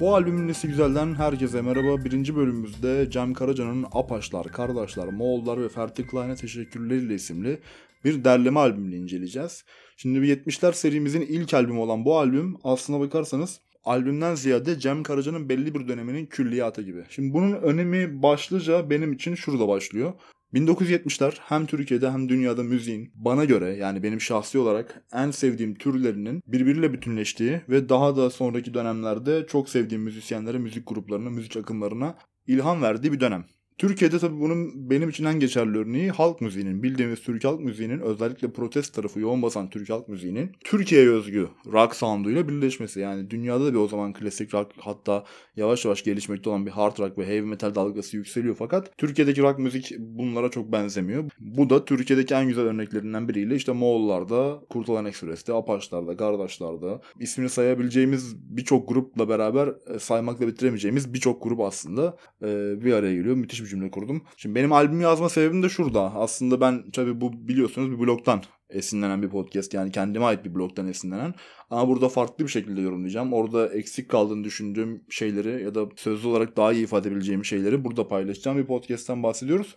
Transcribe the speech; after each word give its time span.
Bu 0.00 0.14
albümün 0.14 0.48
nesi 0.48 0.68
güzelden 0.68 1.14
herkese 1.14 1.62
merhaba. 1.62 2.04
Birinci 2.04 2.36
bölümümüzde 2.36 3.10
Cem 3.10 3.34
Karaca'nın 3.34 3.86
Apaşlar, 3.92 4.46
Kardeşler, 4.46 5.06
Moğollar 5.06 5.62
ve 5.62 5.68
Ferdi 5.68 6.06
Klein'e 6.06 6.34
teşekkürleriyle 6.34 7.14
isimli 7.14 7.60
bir 8.04 8.24
derleme 8.24 8.60
albümünü 8.60 8.96
inceleyeceğiz. 8.96 9.64
Şimdi 9.96 10.22
bir 10.22 10.36
70'ler 10.36 10.72
serimizin 10.72 11.20
ilk 11.20 11.54
albümü 11.54 11.78
olan 11.78 12.04
bu 12.04 12.18
albüm 12.18 12.56
aslına 12.64 13.00
bakarsanız 13.00 13.60
albümden 13.84 14.34
ziyade 14.34 14.78
Cem 14.78 15.02
Karaca'nın 15.02 15.48
belli 15.48 15.74
bir 15.74 15.88
döneminin 15.88 16.26
külliyatı 16.26 16.82
gibi. 16.82 17.04
Şimdi 17.10 17.34
bunun 17.34 17.52
önemi 17.52 18.22
başlıca 18.22 18.90
benim 18.90 19.12
için 19.12 19.34
şurada 19.34 19.68
başlıyor. 19.68 20.12
1970'ler 20.54 21.34
hem 21.40 21.66
Türkiye'de 21.66 22.10
hem 22.10 22.28
dünyada 22.28 22.62
müziğin 22.62 23.12
bana 23.14 23.44
göre 23.44 23.76
yani 23.76 24.02
benim 24.02 24.20
şahsi 24.20 24.58
olarak 24.58 25.04
en 25.12 25.30
sevdiğim 25.30 25.74
türlerinin 25.74 26.42
birbiriyle 26.46 26.92
bütünleştiği 26.92 27.60
ve 27.68 27.88
daha 27.88 28.16
da 28.16 28.30
sonraki 28.30 28.74
dönemlerde 28.74 29.46
çok 29.46 29.68
sevdiğim 29.68 30.02
müzisyenlere, 30.02 30.58
müzik 30.58 30.88
gruplarına, 30.88 31.30
müzik 31.30 31.56
akımlarına 31.56 32.14
ilham 32.46 32.82
verdiği 32.82 33.12
bir 33.12 33.20
dönem. 33.20 33.44
Türkiye'de 33.78 34.18
tabii 34.18 34.40
bunun 34.40 34.90
benim 34.90 35.08
için 35.08 35.24
en 35.24 35.40
geçerli 35.40 35.78
örneği 35.78 36.10
halk 36.10 36.40
müziğinin, 36.40 36.82
bildiğimiz 36.82 37.22
Türk 37.22 37.44
halk 37.44 37.60
müziğinin 37.60 38.00
özellikle 38.00 38.52
protest 38.52 38.94
tarafı 38.94 39.20
yoğun 39.20 39.42
basan 39.42 39.70
Türk 39.70 39.90
halk 39.90 40.08
müziğinin 40.08 40.52
Türkiye'ye 40.64 41.10
özgü 41.10 41.48
rock 41.72 41.96
sounduyla 41.96 42.48
birleşmesi. 42.48 43.00
Yani 43.00 43.30
dünyada 43.30 43.66
da 43.66 43.72
bir 43.72 43.78
o 43.78 43.88
zaman 43.88 44.12
klasik 44.12 44.54
rock 44.54 44.72
hatta 44.78 45.24
yavaş 45.56 45.84
yavaş 45.84 46.04
gelişmekte 46.04 46.50
olan 46.50 46.66
bir 46.66 46.70
hard 46.70 46.98
rock 46.98 47.18
ve 47.18 47.26
heavy 47.26 47.40
metal 47.40 47.74
dalgası 47.74 48.16
yükseliyor 48.16 48.56
fakat 48.58 48.98
Türkiye'deki 48.98 49.42
rock 49.42 49.58
müzik 49.58 49.92
bunlara 49.98 50.50
çok 50.50 50.72
benzemiyor. 50.72 51.30
Bu 51.40 51.70
da 51.70 51.84
Türkiye'deki 51.84 52.34
en 52.34 52.48
güzel 52.48 52.64
örneklerinden 52.64 53.28
biriyle 53.28 53.56
işte 53.56 53.72
Moğollar'da, 53.72 54.60
Kurtalan 54.70 55.04
Ekspres'te, 55.04 55.52
Apaçlar'da, 55.52 56.16
Kardeşler'de 56.16 57.00
ismini 57.20 57.48
sayabileceğimiz 57.48 58.36
birçok 58.56 58.88
grupla 58.88 59.28
beraber 59.28 59.68
e, 59.94 59.98
saymakla 59.98 60.46
bitiremeyeceğimiz 60.46 61.14
birçok 61.14 61.42
grup 61.42 61.60
aslında 61.60 62.16
e, 62.42 62.46
bir 62.84 62.92
araya 62.92 63.14
geliyor. 63.14 63.36
Müthiş 63.36 63.63
bir 63.64 63.68
cümle 63.68 63.90
kurdum. 63.90 64.22
Şimdi 64.36 64.54
benim 64.54 64.72
albüm 64.72 65.00
yazma 65.00 65.28
sebebim 65.28 65.62
de 65.62 65.68
şurada. 65.68 66.14
Aslında 66.14 66.60
ben 66.60 66.90
tabii 66.90 67.20
bu 67.20 67.48
biliyorsunuz 67.48 67.90
bir 67.90 67.98
blogdan 67.98 68.42
esinlenen 68.70 69.22
bir 69.22 69.28
podcast. 69.28 69.74
Yani 69.74 69.92
kendime 69.92 70.24
ait 70.24 70.44
bir 70.44 70.54
blogdan 70.54 70.86
esinlenen. 70.86 71.34
Ama 71.70 71.88
burada 71.88 72.08
farklı 72.08 72.44
bir 72.44 72.50
şekilde 72.50 72.80
yorumlayacağım. 72.80 73.32
Orada 73.32 73.68
eksik 73.68 74.08
kaldığını 74.08 74.44
düşündüğüm 74.44 75.04
şeyleri 75.10 75.62
ya 75.62 75.74
da 75.74 75.88
sözlü 75.96 76.28
olarak 76.28 76.56
daha 76.56 76.72
iyi 76.72 76.84
ifade 76.84 77.08
edebileceğim 77.08 77.44
şeyleri 77.44 77.84
burada 77.84 78.08
paylaşacağım 78.08 78.58
bir 78.58 78.66
podcast'ten 78.66 79.22
bahsediyoruz. 79.22 79.76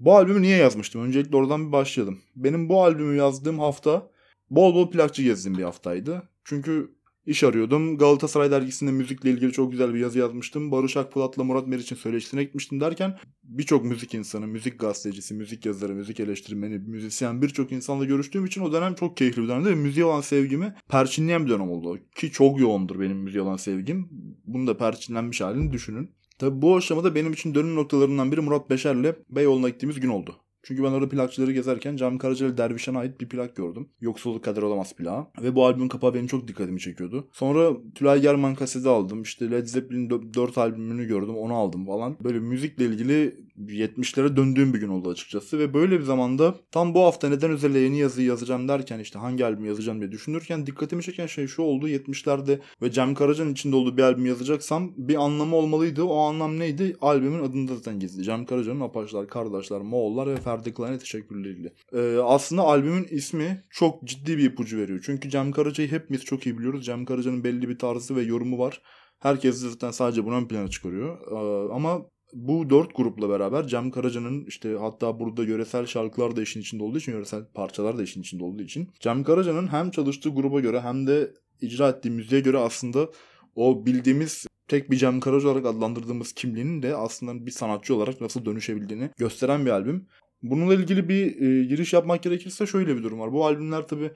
Bu 0.00 0.16
albümü 0.16 0.42
niye 0.42 0.56
yazmıştım? 0.56 1.02
Öncelikle 1.02 1.36
oradan 1.36 1.66
bir 1.66 1.72
başlayalım. 1.72 2.18
Benim 2.36 2.68
bu 2.68 2.84
albümü 2.84 3.16
yazdığım 3.16 3.58
hafta 3.58 4.10
bol 4.50 4.74
bol 4.74 4.90
plakçı 4.90 5.22
gezdiğim 5.22 5.58
bir 5.58 5.62
haftaydı. 5.62 6.22
Çünkü 6.44 6.95
İş 7.26 7.44
arıyordum. 7.44 7.98
Galatasaray 7.98 8.50
dergisinde 8.50 8.90
müzikle 8.92 9.30
ilgili 9.30 9.52
çok 9.52 9.70
güzel 9.70 9.94
bir 9.94 9.98
yazı 9.98 10.18
yazmıştım. 10.18 10.70
Barış 10.70 10.96
Akpolat'la 10.96 11.44
Murat 11.44 11.66
Meriç'in 11.66 11.96
söyleşisine 11.96 12.44
gitmiştim 12.44 12.80
derken 12.80 13.18
birçok 13.44 13.84
müzik 13.84 14.14
insanı, 14.14 14.46
müzik 14.46 14.80
gazetecisi, 14.80 15.34
müzik 15.34 15.66
yazarı, 15.66 15.94
müzik 15.94 16.20
eleştirmeni, 16.20 16.78
müzisyen 16.78 17.42
birçok 17.42 17.72
insanla 17.72 18.04
görüştüğüm 18.04 18.44
için 18.44 18.60
o 18.60 18.72
dönem 18.72 18.94
çok 18.94 19.16
keyifli 19.16 19.42
bir 19.42 19.48
dönemdi 19.48 19.68
ve 19.68 19.74
müziğe 19.74 20.06
olan 20.06 20.20
sevgimi 20.20 20.74
perçinleyen 20.88 21.44
bir 21.44 21.50
dönem 21.50 21.70
oldu. 21.70 21.98
Ki 22.16 22.32
çok 22.32 22.60
yoğundur 22.60 23.00
benim 23.00 23.16
müziğe 23.16 23.42
olan 23.42 23.56
sevgim. 23.56 24.08
Bunu 24.44 24.66
da 24.66 24.76
perçinlenmiş 24.76 25.40
halini 25.40 25.72
düşünün. 25.72 26.10
Tabi 26.38 26.62
bu 26.62 26.76
aşamada 26.76 27.14
benim 27.14 27.32
için 27.32 27.54
dönüm 27.54 27.74
noktalarından 27.74 28.32
biri 28.32 28.40
Murat 28.40 28.70
Beşer'le 28.70 29.14
Beyoğlu'na 29.30 29.68
gittiğimiz 29.68 30.00
gün 30.00 30.08
oldu. 30.08 30.36
Çünkü 30.66 30.82
ben 30.82 30.92
orada 30.92 31.08
plakçıları 31.08 31.52
gezerken 31.52 31.96
Cem 31.96 32.18
Karacalı 32.18 32.56
Dervişan'a 32.56 32.98
ait 32.98 33.20
bir 33.20 33.28
plak 33.28 33.56
gördüm. 33.56 33.88
Yoksulluk 34.00 34.44
kadar 34.44 34.62
olamaz 34.62 34.94
plağı. 34.96 35.26
Ve 35.42 35.54
bu 35.54 35.66
albümün 35.66 35.88
kapağı 35.88 36.14
benim 36.14 36.26
çok 36.26 36.48
dikkatimi 36.48 36.80
çekiyordu. 36.80 37.28
Sonra 37.32 37.70
Tülay 37.94 38.20
German 38.20 38.54
kaseti 38.54 38.88
aldım. 38.88 39.22
İşte 39.22 39.50
Led 39.50 39.66
Zeppelin 39.66 40.10
4 40.10 40.58
albümünü 40.58 41.06
gördüm 41.06 41.36
onu 41.36 41.54
aldım 41.54 41.86
falan. 41.86 42.16
Böyle 42.24 42.38
müzikle 42.38 42.84
ilgili 42.84 43.46
70'lere 43.58 44.36
döndüğüm 44.36 44.74
bir 44.74 44.80
gün 44.80 44.88
oldu 44.88 45.10
açıkçası. 45.10 45.58
Ve 45.58 45.74
böyle 45.74 45.98
bir 45.98 46.04
zamanda 46.04 46.54
tam 46.70 46.94
bu 46.94 47.00
hafta 47.00 47.28
neden 47.28 47.50
özel 47.50 47.76
yeni 47.76 47.98
yazı 47.98 48.22
yazacağım 48.22 48.68
derken 48.68 48.98
işte 48.98 49.18
hangi 49.18 49.44
albüm 49.44 49.64
yazacağım 49.64 50.00
diye 50.00 50.12
düşünürken 50.12 50.66
dikkatimi 50.66 51.02
çeken 51.02 51.26
şey 51.26 51.46
şu 51.46 51.62
oldu. 51.62 51.88
70'lerde 51.88 52.58
ve 52.82 52.90
Cem 52.90 53.14
Karaca'nın 53.14 53.52
içinde 53.52 53.76
olduğu 53.76 53.96
bir 53.96 54.02
albüm 54.02 54.26
yazacaksam 54.26 54.92
bir 54.96 55.24
anlamı 55.24 55.56
olmalıydı. 55.56 56.04
O 56.04 56.16
anlam 56.16 56.58
neydi? 56.58 56.96
Albümün 57.00 57.44
adında 57.44 57.74
zaten 57.74 58.00
gizli. 58.00 58.22
Cem 58.22 58.46
Karaca'nın 58.46 58.80
Apaçlar, 58.80 59.28
Kardeşler, 59.28 59.80
Moğollar 59.80 60.26
ve 60.26 60.36
Ferdi 60.36 60.55
Klein'e 60.64 60.98
teşekkürleriyle. 60.98 61.72
Ee, 61.92 62.18
aslında 62.22 62.62
albümün 62.62 63.06
ismi 63.10 63.64
çok 63.70 64.04
ciddi 64.04 64.38
bir 64.38 64.44
ipucu 64.44 64.78
veriyor. 64.78 65.02
Çünkü 65.06 65.30
Cem 65.30 65.52
Karaca'yı 65.52 65.90
hepimiz 65.90 66.24
çok 66.24 66.46
iyi 66.46 66.58
biliyoruz. 66.58 66.84
Cem 66.86 67.04
Karaca'nın 67.04 67.44
belli 67.44 67.68
bir 67.68 67.78
tarzı 67.78 68.16
ve 68.16 68.22
yorumu 68.22 68.58
var. 68.58 68.82
Herkes 69.18 69.56
zaten 69.56 69.90
sadece 69.90 70.24
bunu 70.24 70.34
ön 70.34 70.48
plana 70.48 70.68
çıkarıyor. 70.68 71.18
Ee, 71.30 71.72
ama 71.72 72.06
bu 72.32 72.70
dört 72.70 72.96
grupla 72.96 73.28
beraber 73.28 73.66
Cem 73.66 73.90
Karaca'nın 73.90 74.44
işte 74.44 74.76
hatta 74.80 75.20
burada 75.20 75.44
yöresel 75.44 75.86
şarkılar 75.86 76.36
da 76.36 76.42
işin 76.42 76.60
içinde 76.60 76.84
olduğu 76.84 76.98
için, 76.98 77.12
yöresel 77.12 77.44
parçalar 77.54 77.98
da 77.98 78.02
işin 78.02 78.20
içinde 78.20 78.44
olduğu 78.44 78.62
için 78.62 78.88
Cem 79.00 79.24
Karaca'nın 79.24 79.68
hem 79.68 79.90
çalıştığı 79.90 80.28
gruba 80.28 80.60
göre 80.60 80.80
hem 80.80 81.06
de 81.06 81.34
icra 81.60 81.88
ettiği 81.88 82.10
müziğe 82.10 82.40
göre 82.40 82.58
aslında 82.58 83.08
o 83.54 83.86
bildiğimiz 83.86 84.46
tek 84.68 84.90
bir 84.90 84.96
Cem 84.96 85.20
Karaca 85.20 85.48
olarak 85.48 85.66
adlandırdığımız 85.66 86.32
kimliğinin 86.32 86.82
de 86.82 86.96
aslında 86.96 87.46
bir 87.46 87.50
sanatçı 87.50 87.94
olarak 87.94 88.20
nasıl 88.20 88.44
dönüşebildiğini 88.44 89.10
gösteren 89.16 89.66
bir 89.66 89.70
albüm. 89.70 90.06
Bununla 90.42 90.74
ilgili 90.74 91.08
bir 91.08 91.40
e, 91.60 91.64
giriş 91.64 91.92
yapmak 91.92 92.22
gerekirse 92.22 92.66
şöyle 92.66 92.96
bir 92.96 93.02
durum 93.02 93.20
var. 93.20 93.32
Bu 93.32 93.46
albümler 93.46 93.86
tabii 93.88 94.10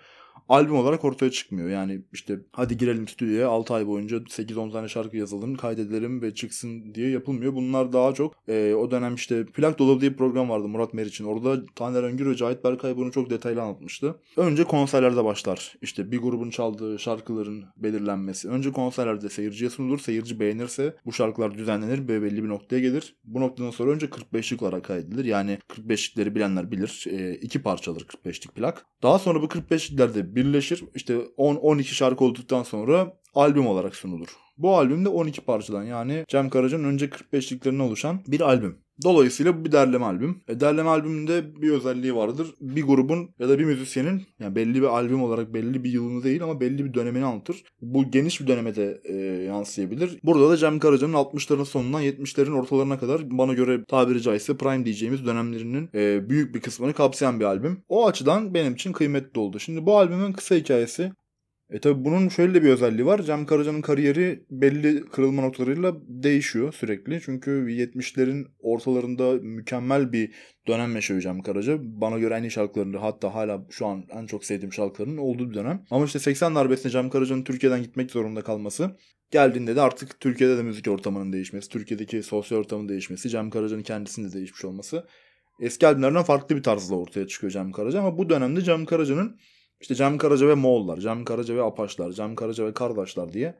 albüm 0.48 0.76
olarak 0.76 1.04
ortaya 1.04 1.30
çıkmıyor. 1.30 1.68
Yani 1.68 2.00
işte 2.12 2.38
hadi 2.52 2.76
girelim 2.76 3.08
stüdyoya 3.08 3.48
6 3.48 3.74
ay 3.74 3.86
boyunca 3.86 4.16
8-10 4.16 4.72
tane 4.72 4.88
şarkı 4.88 5.16
yazalım, 5.16 5.54
kaydedelim 5.56 6.22
ve 6.22 6.34
çıksın 6.34 6.94
diye 6.94 7.10
yapılmıyor. 7.10 7.54
Bunlar 7.54 7.92
daha 7.92 8.14
çok 8.14 8.34
e, 8.48 8.74
o 8.74 8.90
dönem 8.90 9.14
işte 9.14 9.46
Plak 9.46 9.78
Dolabı 9.78 10.00
diye 10.00 10.10
bir 10.10 10.16
program 10.16 10.48
vardı 10.48 10.68
Murat 10.68 10.94
Meriç'in. 10.94 11.24
Orada 11.24 11.66
Taner 11.74 12.02
Öngür 12.02 12.30
ve 12.30 12.36
Cahit 12.36 12.64
Berkay 12.64 12.96
bunu 12.96 13.12
çok 13.12 13.30
detaylı 13.30 13.62
anlatmıştı. 13.62 14.16
Önce 14.36 14.64
konserlerde 14.64 15.24
başlar. 15.24 15.76
İşte 15.82 16.12
bir 16.12 16.18
grubun 16.18 16.50
çaldığı 16.50 16.98
şarkıların 16.98 17.64
belirlenmesi. 17.76 18.48
Önce 18.48 18.72
konserlerde 18.72 19.28
seyirciye 19.28 19.70
sunulur. 19.70 19.98
Seyirci 19.98 20.40
beğenirse 20.40 20.96
bu 21.06 21.12
şarkılar 21.12 21.54
düzenlenir 21.54 22.08
ve 22.08 22.22
belli 22.22 22.44
bir 22.44 22.48
noktaya 22.48 22.80
gelir. 22.80 23.16
Bu 23.24 23.40
noktadan 23.40 23.70
sonra 23.70 23.90
önce 23.90 24.06
45'lik 24.06 24.62
olarak 24.62 24.84
kaydedilir. 24.84 25.24
Yani 25.24 25.58
45'likleri 25.68 26.34
bilenler 26.34 26.70
bilir. 26.70 27.04
E, 27.10 27.34
iki 27.34 27.62
parçadır 27.62 28.00
45'lik 28.00 28.54
plak. 28.54 28.86
Daha 29.02 29.18
sonra 29.18 29.42
bu 29.42 29.46
45'liklerde 29.46 30.29
birleşir. 30.34 30.84
İşte 30.94 31.14
10-12 31.14 31.82
şarkı 31.82 32.24
olduktan 32.24 32.62
sonra 32.62 33.16
albüm 33.34 33.66
olarak 33.66 33.96
sunulur. 33.96 34.28
Bu 34.62 34.76
albüm 34.76 35.04
de 35.04 35.08
12 35.08 35.40
parçadan 35.40 35.82
yani 35.82 36.24
Cem 36.28 36.50
Karaca'nın 36.50 36.84
önce 36.84 37.06
45'liklerine 37.06 37.82
oluşan 37.82 38.20
bir 38.26 38.40
albüm. 38.40 38.76
Dolayısıyla 39.02 39.60
bu 39.60 39.64
bir 39.64 39.72
derleme 39.72 40.04
albüm. 40.04 40.40
E, 40.48 40.60
derleme 40.60 40.88
albümünde 40.88 41.62
bir 41.62 41.70
özelliği 41.70 42.14
vardır. 42.14 42.54
Bir 42.60 42.82
grubun 42.82 43.30
ya 43.38 43.48
da 43.48 43.58
bir 43.58 43.64
müzisyenin 43.64 44.22
yani 44.40 44.54
belli 44.54 44.74
bir 44.74 44.86
albüm 44.86 45.22
olarak 45.22 45.54
belli 45.54 45.84
bir 45.84 45.90
yılını 45.90 46.24
değil 46.24 46.42
ama 46.42 46.60
belli 46.60 46.84
bir 46.84 46.94
dönemini 46.94 47.24
anlatır. 47.24 47.64
Bu 47.82 48.10
geniş 48.10 48.40
bir 48.40 48.46
döneme 48.46 48.76
de 48.76 49.00
e, 49.04 49.14
yansıyabilir. 49.44 50.18
Burada 50.24 50.50
da 50.50 50.56
Cem 50.56 50.78
Karaca'nın 50.78 51.12
60'ların 51.12 51.64
sonundan 51.64 52.02
70'lerin 52.02 52.58
ortalarına 52.58 52.98
kadar 52.98 53.38
bana 53.38 53.52
göre 53.52 53.84
tabiri 53.84 54.22
caizse 54.22 54.56
prime 54.56 54.84
diyeceğimiz 54.84 55.26
dönemlerinin 55.26 55.90
e, 55.94 56.30
büyük 56.30 56.54
bir 56.54 56.60
kısmını 56.60 56.92
kapsayan 56.92 57.40
bir 57.40 57.44
albüm. 57.44 57.82
O 57.88 58.06
açıdan 58.06 58.54
benim 58.54 58.74
için 58.74 58.92
kıymetli 58.92 59.40
oldu. 59.40 59.58
Şimdi 59.58 59.86
bu 59.86 59.98
albümün 59.98 60.32
kısa 60.32 60.54
hikayesi 60.54 61.12
e 61.70 61.80
tabi 61.80 62.04
bunun 62.04 62.28
şöyle 62.28 62.54
de 62.54 62.62
bir 62.62 62.68
özelliği 62.68 63.06
var. 63.06 63.22
Cem 63.22 63.46
Karaca'nın 63.46 63.80
kariyeri 63.80 64.44
belli 64.50 65.04
kırılma 65.04 65.42
noktalarıyla 65.42 65.94
değişiyor 66.08 66.72
sürekli. 66.72 67.20
Çünkü 67.20 67.50
70'lerin 67.50 68.46
ortalarında 68.58 69.32
mükemmel 69.42 70.12
bir 70.12 70.32
dönem 70.68 70.94
yaşıyor 70.94 71.20
Cem 71.20 71.42
Karaca. 71.42 71.78
Bana 71.80 72.18
göre 72.18 72.34
en 72.34 72.42
iyi 72.42 72.50
şarkılarını 72.50 72.96
hatta 72.96 73.34
hala 73.34 73.66
şu 73.70 73.86
an 73.86 74.04
en 74.10 74.26
çok 74.26 74.44
sevdiğim 74.44 74.72
şarkılarının 74.72 75.16
olduğu 75.16 75.50
bir 75.50 75.54
dönem. 75.54 75.84
Ama 75.90 76.04
işte 76.04 76.18
80 76.18 76.54
darbesinde 76.54 76.92
Cem 76.92 77.10
Karaca'nın 77.10 77.44
Türkiye'den 77.44 77.82
gitmek 77.82 78.10
zorunda 78.10 78.42
kalması 78.42 78.96
geldiğinde 79.30 79.76
de 79.76 79.80
artık 79.80 80.20
Türkiye'de 80.20 80.56
de 80.56 80.62
müzik 80.62 80.88
ortamının 80.88 81.32
değişmesi, 81.32 81.68
Türkiye'deki 81.68 82.22
sosyal 82.22 82.58
ortamın 82.58 82.88
değişmesi, 82.88 83.28
Cem 83.28 83.50
Karaca'nın 83.50 83.82
kendisinin 83.82 84.28
de 84.28 84.32
değişmiş 84.32 84.64
olması 84.64 85.06
eski 85.60 85.86
albümlerden 85.86 86.22
farklı 86.22 86.56
bir 86.56 86.62
tarzla 86.62 86.96
ortaya 86.96 87.26
çıkıyor 87.26 87.50
Cem 87.50 87.72
Karaca 87.72 87.98
ama 87.98 88.18
bu 88.18 88.30
dönemde 88.30 88.62
Cem 88.62 88.84
Karaca'nın 88.86 89.36
işte 89.80 89.94
Cem 89.94 90.18
Karaca 90.18 90.48
ve 90.48 90.54
Moğollar, 90.54 90.96
Cem 90.96 91.24
Karaca 91.24 91.56
ve 91.56 91.62
Apaçlar, 91.62 92.12
Cem 92.12 92.34
Karaca 92.34 92.66
ve 92.66 92.72
Kardeşler 92.72 93.32
diye 93.32 93.54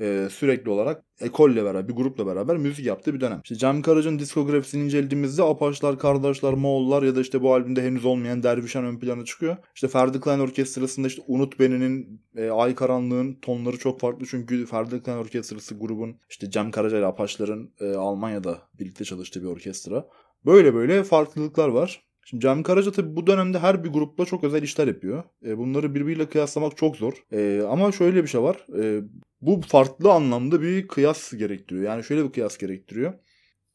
e, 0.00 0.28
sürekli 0.30 0.70
olarak 0.70 1.04
ekolle 1.20 1.64
beraber, 1.64 1.88
bir 1.88 1.94
grupla 1.94 2.26
beraber 2.26 2.56
müzik 2.56 2.86
yaptığı 2.86 3.14
bir 3.14 3.20
dönem. 3.20 3.40
İşte 3.44 3.54
Cem 3.54 3.82
Karaca'nın 3.82 4.18
diskografisini 4.18 4.84
incelediğimizde 4.84 5.42
Apaçlar, 5.42 5.98
Kardeşler, 5.98 6.54
Moğollar 6.54 7.02
ya 7.02 7.16
da 7.16 7.20
işte 7.20 7.42
bu 7.42 7.54
albümde 7.54 7.82
henüz 7.82 8.04
olmayan 8.04 8.42
Dervişan 8.42 8.84
ön 8.84 8.98
plana 8.98 9.24
çıkıyor. 9.24 9.56
İşte 9.74 9.88
Ferdi 9.88 10.20
Klein 10.20 10.38
Orkestrası'nda 10.38 11.06
işte 11.06 11.22
Unut 11.26 11.60
Beni'nin 11.60 12.22
e, 12.36 12.50
Ay 12.50 12.74
Karanlığın 12.74 13.34
tonları 13.42 13.78
çok 13.78 14.00
farklı 14.00 14.26
çünkü 14.26 14.66
Ferdi 14.66 15.02
Klein 15.02 15.16
Orkestrası 15.16 15.78
grubun 15.78 16.16
işte 16.30 16.50
Cem 16.50 16.70
Karaca 16.70 16.98
ile 16.98 17.06
Apaçlar'ın 17.06 17.70
e, 17.80 17.94
Almanya'da 17.94 18.58
birlikte 18.78 19.04
çalıştığı 19.04 19.42
bir 19.42 19.46
orkestra. 19.46 20.08
Böyle 20.46 20.74
böyle 20.74 21.04
farklılıklar 21.04 21.68
var. 21.68 22.02
Şimdi 22.28 22.42
Cem 22.42 22.62
Karaca 22.62 22.92
tabii 22.92 23.16
bu 23.16 23.26
dönemde 23.26 23.58
her 23.58 23.84
bir 23.84 23.88
grupla 23.88 24.24
çok 24.24 24.44
özel 24.44 24.62
işler 24.62 24.86
yapıyor. 24.86 25.24
E, 25.44 25.58
bunları 25.58 25.94
birbiriyle 25.94 26.28
kıyaslamak 26.28 26.76
çok 26.76 26.96
zor. 26.96 27.12
E, 27.32 27.62
ama 27.68 27.92
şöyle 27.92 28.22
bir 28.22 28.28
şey 28.28 28.42
var. 28.42 28.66
E, 28.78 29.00
bu 29.40 29.60
farklı 29.68 30.12
anlamda 30.12 30.62
bir 30.62 30.88
kıyas 30.88 31.32
gerektiriyor. 31.32 31.84
Yani 31.84 32.04
şöyle 32.04 32.24
bir 32.24 32.32
kıyas 32.32 32.58
gerektiriyor. 32.58 33.14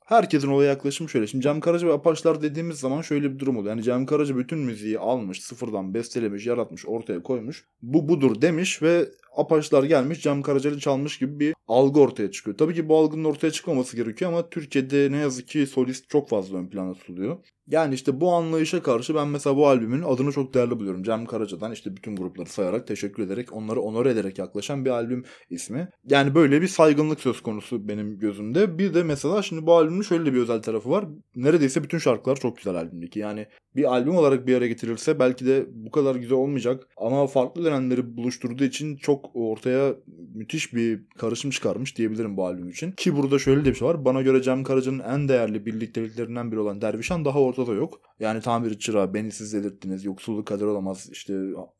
Herkesin 0.06 0.48
olaya 0.48 0.69
yaklaşımı 0.69 1.09
şöyle. 1.09 1.27
Şimdi 1.27 1.44
Cem 1.44 1.59
Karaca 1.59 1.88
ve 1.88 1.94
Apaçlar 1.94 2.42
dediğimiz 2.42 2.80
zaman 2.80 3.01
şöyle 3.01 3.33
bir 3.33 3.39
durum 3.39 3.57
oluyor. 3.57 3.75
Yani 3.75 3.83
Cem 3.83 4.06
Karaca 4.06 4.38
bütün 4.38 4.59
müziği 4.59 5.00
almış, 5.00 5.42
sıfırdan 5.42 5.94
bestelemiş, 5.94 6.45
yaratmış, 6.45 6.86
ortaya 6.86 7.24
koymuş. 7.24 7.65
Bu 7.81 8.09
budur 8.09 8.42
demiş 8.42 8.81
ve 8.81 9.09
Apaçlar 9.38 9.83
gelmiş 9.83 10.21
Cem 10.21 10.42
Karaca'yı 10.42 10.80
çalmış 10.80 11.18
gibi 11.19 11.39
bir 11.39 11.54
algı 11.71 12.00
ortaya 12.00 12.31
çıkıyor. 12.31 12.57
Tabii 12.57 12.73
ki 12.73 12.89
bu 12.89 12.97
algının 12.97 13.23
ortaya 13.23 13.51
çıkmaması 13.51 13.97
gerekiyor 13.97 14.31
ama 14.31 14.50
Türkiye'de 14.50 15.12
ne 15.12 15.18
yazık 15.18 15.47
ki 15.47 15.68
solist 15.68 16.09
çok 16.09 16.29
fazla 16.29 16.57
ön 16.57 16.68
plana 16.68 16.94
tutuluyor. 16.94 17.38
Yani 17.68 17.94
işte 17.94 18.21
bu 18.21 18.33
anlayışa 18.33 18.83
karşı 18.83 19.15
ben 19.15 19.27
mesela 19.27 19.57
bu 19.57 19.68
albümün 19.68 20.01
adını 20.01 20.31
çok 20.31 20.53
değerli 20.53 20.79
buluyorum. 20.79 21.03
Cem 21.03 21.25
Karaca'dan 21.25 21.71
işte 21.71 21.95
bütün 21.95 22.15
grupları 22.15 22.50
sayarak, 22.50 22.88
teşekkür 22.88 23.23
ederek, 23.23 23.53
onları 23.53 23.81
onore 23.81 24.09
ederek 24.09 24.38
yaklaşan 24.39 24.85
bir 24.85 24.89
albüm 24.89 25.23
ismi. 25.50 25.89
Yani 26.09 26.35
böyle 26.35 26.62
bir 26.62 26.68
saygınlık 26.68 27.19
söz 27.19 27.41
konusu 27.41 27.88
benim 27.88 28.19
gözümde. 28.19 28.77
Bir 28.77 28.94
de 28.94 29.03
mesela 29.03 29.41
şimdi 29.41 29.65
bu 29.65 29.75
albümün 29.75 30.01
şöyle 30.01 30.33
bir 30.33 30.39
özel 30.39 30.62
tarafı 30.62 30.89
var. 30.89 31.06
Neredeyse 31.35 31.83
bütün 31.83 31.97
şarkılar 31.97 32.35
çok 32.35 32.57
güzel 32.57 32.75
albümdeki. 32.75 33.19
Yani 33.19 33.47
bir 33.75 33.83
albüm 33.83 34.15
olarak 34.15 34.47
bir 34.47 34.51
yere 34.51 34.68
getirilse 34.68 35.19
belki 35.19 35.45
de 35.45 35.65
bu 35.73 35.91
kadar 35.91 36.15
güzel 36.15 36.38
olmayacak. 36.38 36.88
Ama 36.97 37.27
farklı 37.27 37.63
dönemleri 37.63 38.18
buluşturduğu 38.18 38.63
için 38.63 38.97
çok 38.97 39.29
ortaya 39.33 39.95
müthiş 40.33 40.73
bir 40.73 41.03
karışım 41.18 41.50
çıkarmış 41.62 41.98
diyebilirim 41.98 42.38
bu 42.38 42.46
albüm 42.46 42.69
için. 42.69 42.92
Ki 42.92 43.16
burada 43.16 43.40
şöyle 43.40 43.66
de 43.66 43.69
bir 43.69 43.75
şey 43.75 43.88
var. 43.88 44.06
Bana 44.06 44.22
göre 44.22 44.42
Cem 44.42 44.63
Karaca'nın 44.63 45.00
en 45.00 45.28
değerli 45.28 45.66
birlikteliklerinden 45.66 46.52
biri 46.52 46.60
olan 46.60 46.81
Dervişan 46.81 47.25
daha 47.25 47.42
ortada 47.42 47.74
yok. 47.74 48.02
Yani 48.19 48.42
tamir 48.42 48.80
çırağı, 48.80 49.13
beni 49.13 49.31
siz 49.31 49.54
delirttiniz, 49.54 50.06
yoksulluk 50.06 50.48
kader 50.48 50.66
olamaz 50.66 51.10
işte 51.12 51.34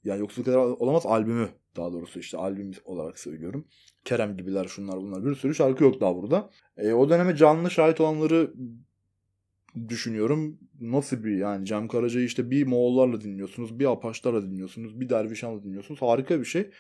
yani 0.04 0.20
yoksulluk 0.20 0.46
kader 0.46 0.58
olamaz 0.58 1.06
albümü 1.06 1.50
daha 1.76 1.94
doğrusu 1.94 2.20
işte 2.20 2.38
albüm 2.38 2.72
olarak 2.86 3.20
söylüyorum. 3.20 3.68
Kerem 4.06 4.38
gibiler 4.38 4.66
şunlar 4.66 4.98
bunlar 4.98 5.26
bir 5.26 5.36
sürü 5.36 5.56
şarkı 5.56 5.84
yok 5.84 6.02
daha 6.02 6.16
burada. 6.16 6.50
E, 6.78 6.94
o 6.94 7.10
döneme 7.10 7.36
canlı 7.36 7.72
şahit 7.72 8.02
olanları 8.02 8.54
düşünüyorum. 9.90 10.60
Nasıl 10.80 11.24
bir 11.24 11.38
yani 11.38 11.66
Cem 11.66 11.88
Karaca'yı 11.88 12.26
işte 12.26 12.52
bir 12.52 12.68
Moğollarla 12.68 13.22
dinliyorsunuz, 13.22 13.80
bir 13.80 13.92
Apaçlarla 13.92 14.42
dinliyorsunuz, 14.42 15.00
bir 15.00 15.10
Dervişan'la 15.10 15.64
dinliyorsunuz. 15.64 16.02
Harika 16.02 16.40
bir 16.40 16.46
şey. 16.46 16.72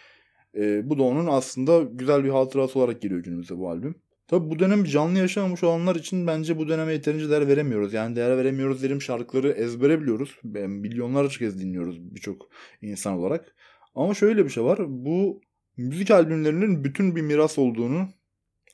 E, 0.58 0.90
bu 0.90 0.98
da 0.98 1.04
onun 1.04 1.28
aslında 1.28 1.84
güzel 1.92 2.24
bir 2.24 2.30
hatırası 2.30 2.80
olarak 2.80 3.02
geliyor 3.02 3.24
günümüze 3.24 3.58
bu 3.58 3.70
albüm. 3.70 3.96
Tabi 4.28 4.50
bu 4.50 4.60
dönem 4.60 4.84
canlı 4.84 5.20
yaşamamış 5.20 5.64
olanlar 5.64 5.96
için 5.96 6.28
bence 6.28 6.58
bu 6.58 6.68
döneme 6.68 6.94
yeterince 6.94 7.30
değer 7.30 7.48
veremiyoruz. 7.48 7.94
Yani 7.94 8.16
değer 8.16 8.38
veremiyoruz 8.38 8.84
derim 8.84 9.02
şarkıları 9.02 9.52
ezbere 9.52 10.02
biliyoruz. 10.02 10.40
Milyonlarca 10.44 11.38
kez 11.38 11.60
dinliyoruz 11.60 12.16
birçok 12.16 12.50
insan 12.82 13.14
olarak. 13.14 13.56
Ama 13.96 14.14
şöyle 14.14 14.46
bir 14.46 14.50
şey 14.50 14.64
var. 14.64 14.80
Bu 14.88 15.42
müzik 15.78 16.12
albümlerinin 16.12 16.84
bütün 16.84 17.16
bir 17.16 17.22
miras 17.22 17.60
olduğunu 17.60 18.08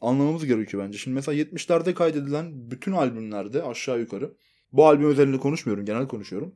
anlamamız 0.01 0.45
gerekiyor 0.45 0.83
bence. 0.83 0.97
Şimdi 0.97 1.15
mesela 1.15 1.41
70'lerde 1.41 1.93
kaydedilen 1.93 2.71
bütün 2.71 2.91
albümlerde 2.91 3.63
aşağı 3.63 3.99
yukarı 3.99 4.33
bu 4.71 4.87
albüm 4.87 5.09
özelinde 5.09 5.37
konuşmuyorum 5.37 5.85
genel 5.85 6.07
konuşuyorum. 6.07 6.55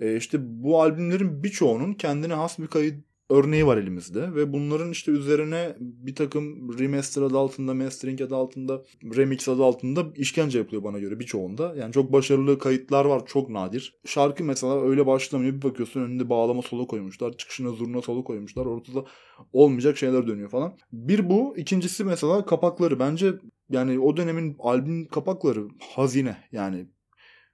E 0.00 0.16
işte 0.16 0.38
bu 0.40 0.82
albümlerin 0.82 1.42
birçoğunun 1.42 1.92
kendine 1.94 2.34
has 2.34 2.58
bir 2.58 2.66
kayıt 2.66 3.04
örneği 3.30 3.66
var 3.66 3.76
elimizde 3.76 4.34
ve 4.34 4.52
bunların 4.52 4.90
işte 4.90 5.12
üzerine 5.12 5.76
bir 5.80 6.14
takım 6.14 6.78
remaster 6.78 7.22
adı 7.22 7.38
altında, 7.38 7.74
mastering 7.74 8.20
adı 8.20 8.36
altında, 8.36 8.82
remix 9.16 9.48
adı 9.48 9.64
altında 9.64 10.06
işkence 10.16 10.58
yapılıyor 10.58 10.84
bana 10.84 10.98
göre 10.98 11.20
birçoğunda. 11.20 11.74
Yani 11.76 11.92
çok 11.92 12.12
başarılı 12.12 12.58
kayıtlar 12.58 13.04
var, 13.04 13.26
çok 13.26 13.50
nadir. 13.50 14.00
Şarkı 14.04 14.44
mesela 14.44 14.82
öyle 14.82 15.06
başlamıyor. 15.06 15.54
Bir 15.54 15.62
bakıyorsun 15.62 16.00
önünde 16.00 16.28
bağlama 16.28 16.62
solo 16.62 16.86
koymuşlar, 16.86 17.36
çıkışına 17.36 17.70
zurna 17.70 18.02
solo 18.02 18.24
koymuşlar. 18.24 18.66
Ortada 18.66 19.04
olmayacak 19.52 19.96
şeyler 19.96 20.26
dönüyor 20.26 20.50
falan. 20.50 20.74
Bir 20.92 21.30
bu, 21.30 21.56
ikincisi 21.56 22.04
mesela 22.04 22.46
kapakları. 22.46 22.98
Bence 22.98 23.32
yani 23.70 23.98
o 23.98 24.16
dönemin 24.16 24.56
albüm 24.58 25.08
kapakları 25.08 25.68
hazine. 25.96 26.36
Yani 26.52 26.86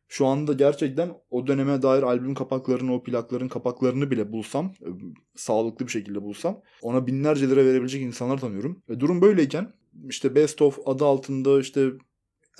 şu 0.08 0.26
anda 0.26 0.52
gerçekten 0.52 1.10
o 1.30 1.46
döneme 1.46 1.82
dair 1.82 2.02
albüm 2.02 2.34
kapaklarını, 2.34 2.94
o 2.94 3.02
plakların 3.02 3.48
kapaklarını 3.48 4.10
bile 4.10 4.32
bulsam, 4.32 4.66
e, 4.66 4.88
sağlıklı 5.36 5.86
bir 5.86 5.90
şekilde 5.90 6.22
bulsam 6.22 6.60
ona 6.82 7.06
binlerce 7.06 7.50
lira 7.50 7.64
verebilecek 7.64 8.02
insanlar 8.02 8.38
tanıyorum. 8.38 8.82
Ve 8.88 9.00
durum 9.00 9.22
böyleyken 9.22 9.72
işte 10.08 10.34
Best 10.34 10.62
of 10.62 10.78
adı 10.88 11.04
altında 11.04 11.60
işte 11.60 11.90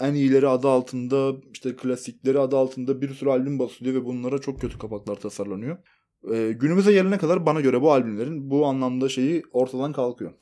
en 0.00 0.14
iyileri 0.14 0.48
adı 0.48 0.68
altında 0.68 1.32
işte 1.52 1.76
klasikleri 1.76 2.38
adı 2.38 2.56
altında 2.56 3.00
bir 3.00 3.14
sürü 3.14 3.30
albüm 3.30 3.58
basılıyor 3.58 3.94
ve 3.94 4.04
bunlara 4.04 4.38
çok 4.38 4.60
kötü 4.60 4.78
kapaklar 4.78 5.16
tasarlanıyor. 5.16 5.78
Ee, 6.32 6.52
günümüze 6.52 6.92
gelene 6.92 7.18
kadar 7.18 7.46
bana 7.46 7.60
göre 7.60 7.80
bu 7.80 7.92
albümlerin 7.92 8.50
bu 8.50 8.66
anlamda 8.66 9.08
şeyi 9.08 9.42
ortadan 9.52 9.92
kalkıyor. 9.92 10.32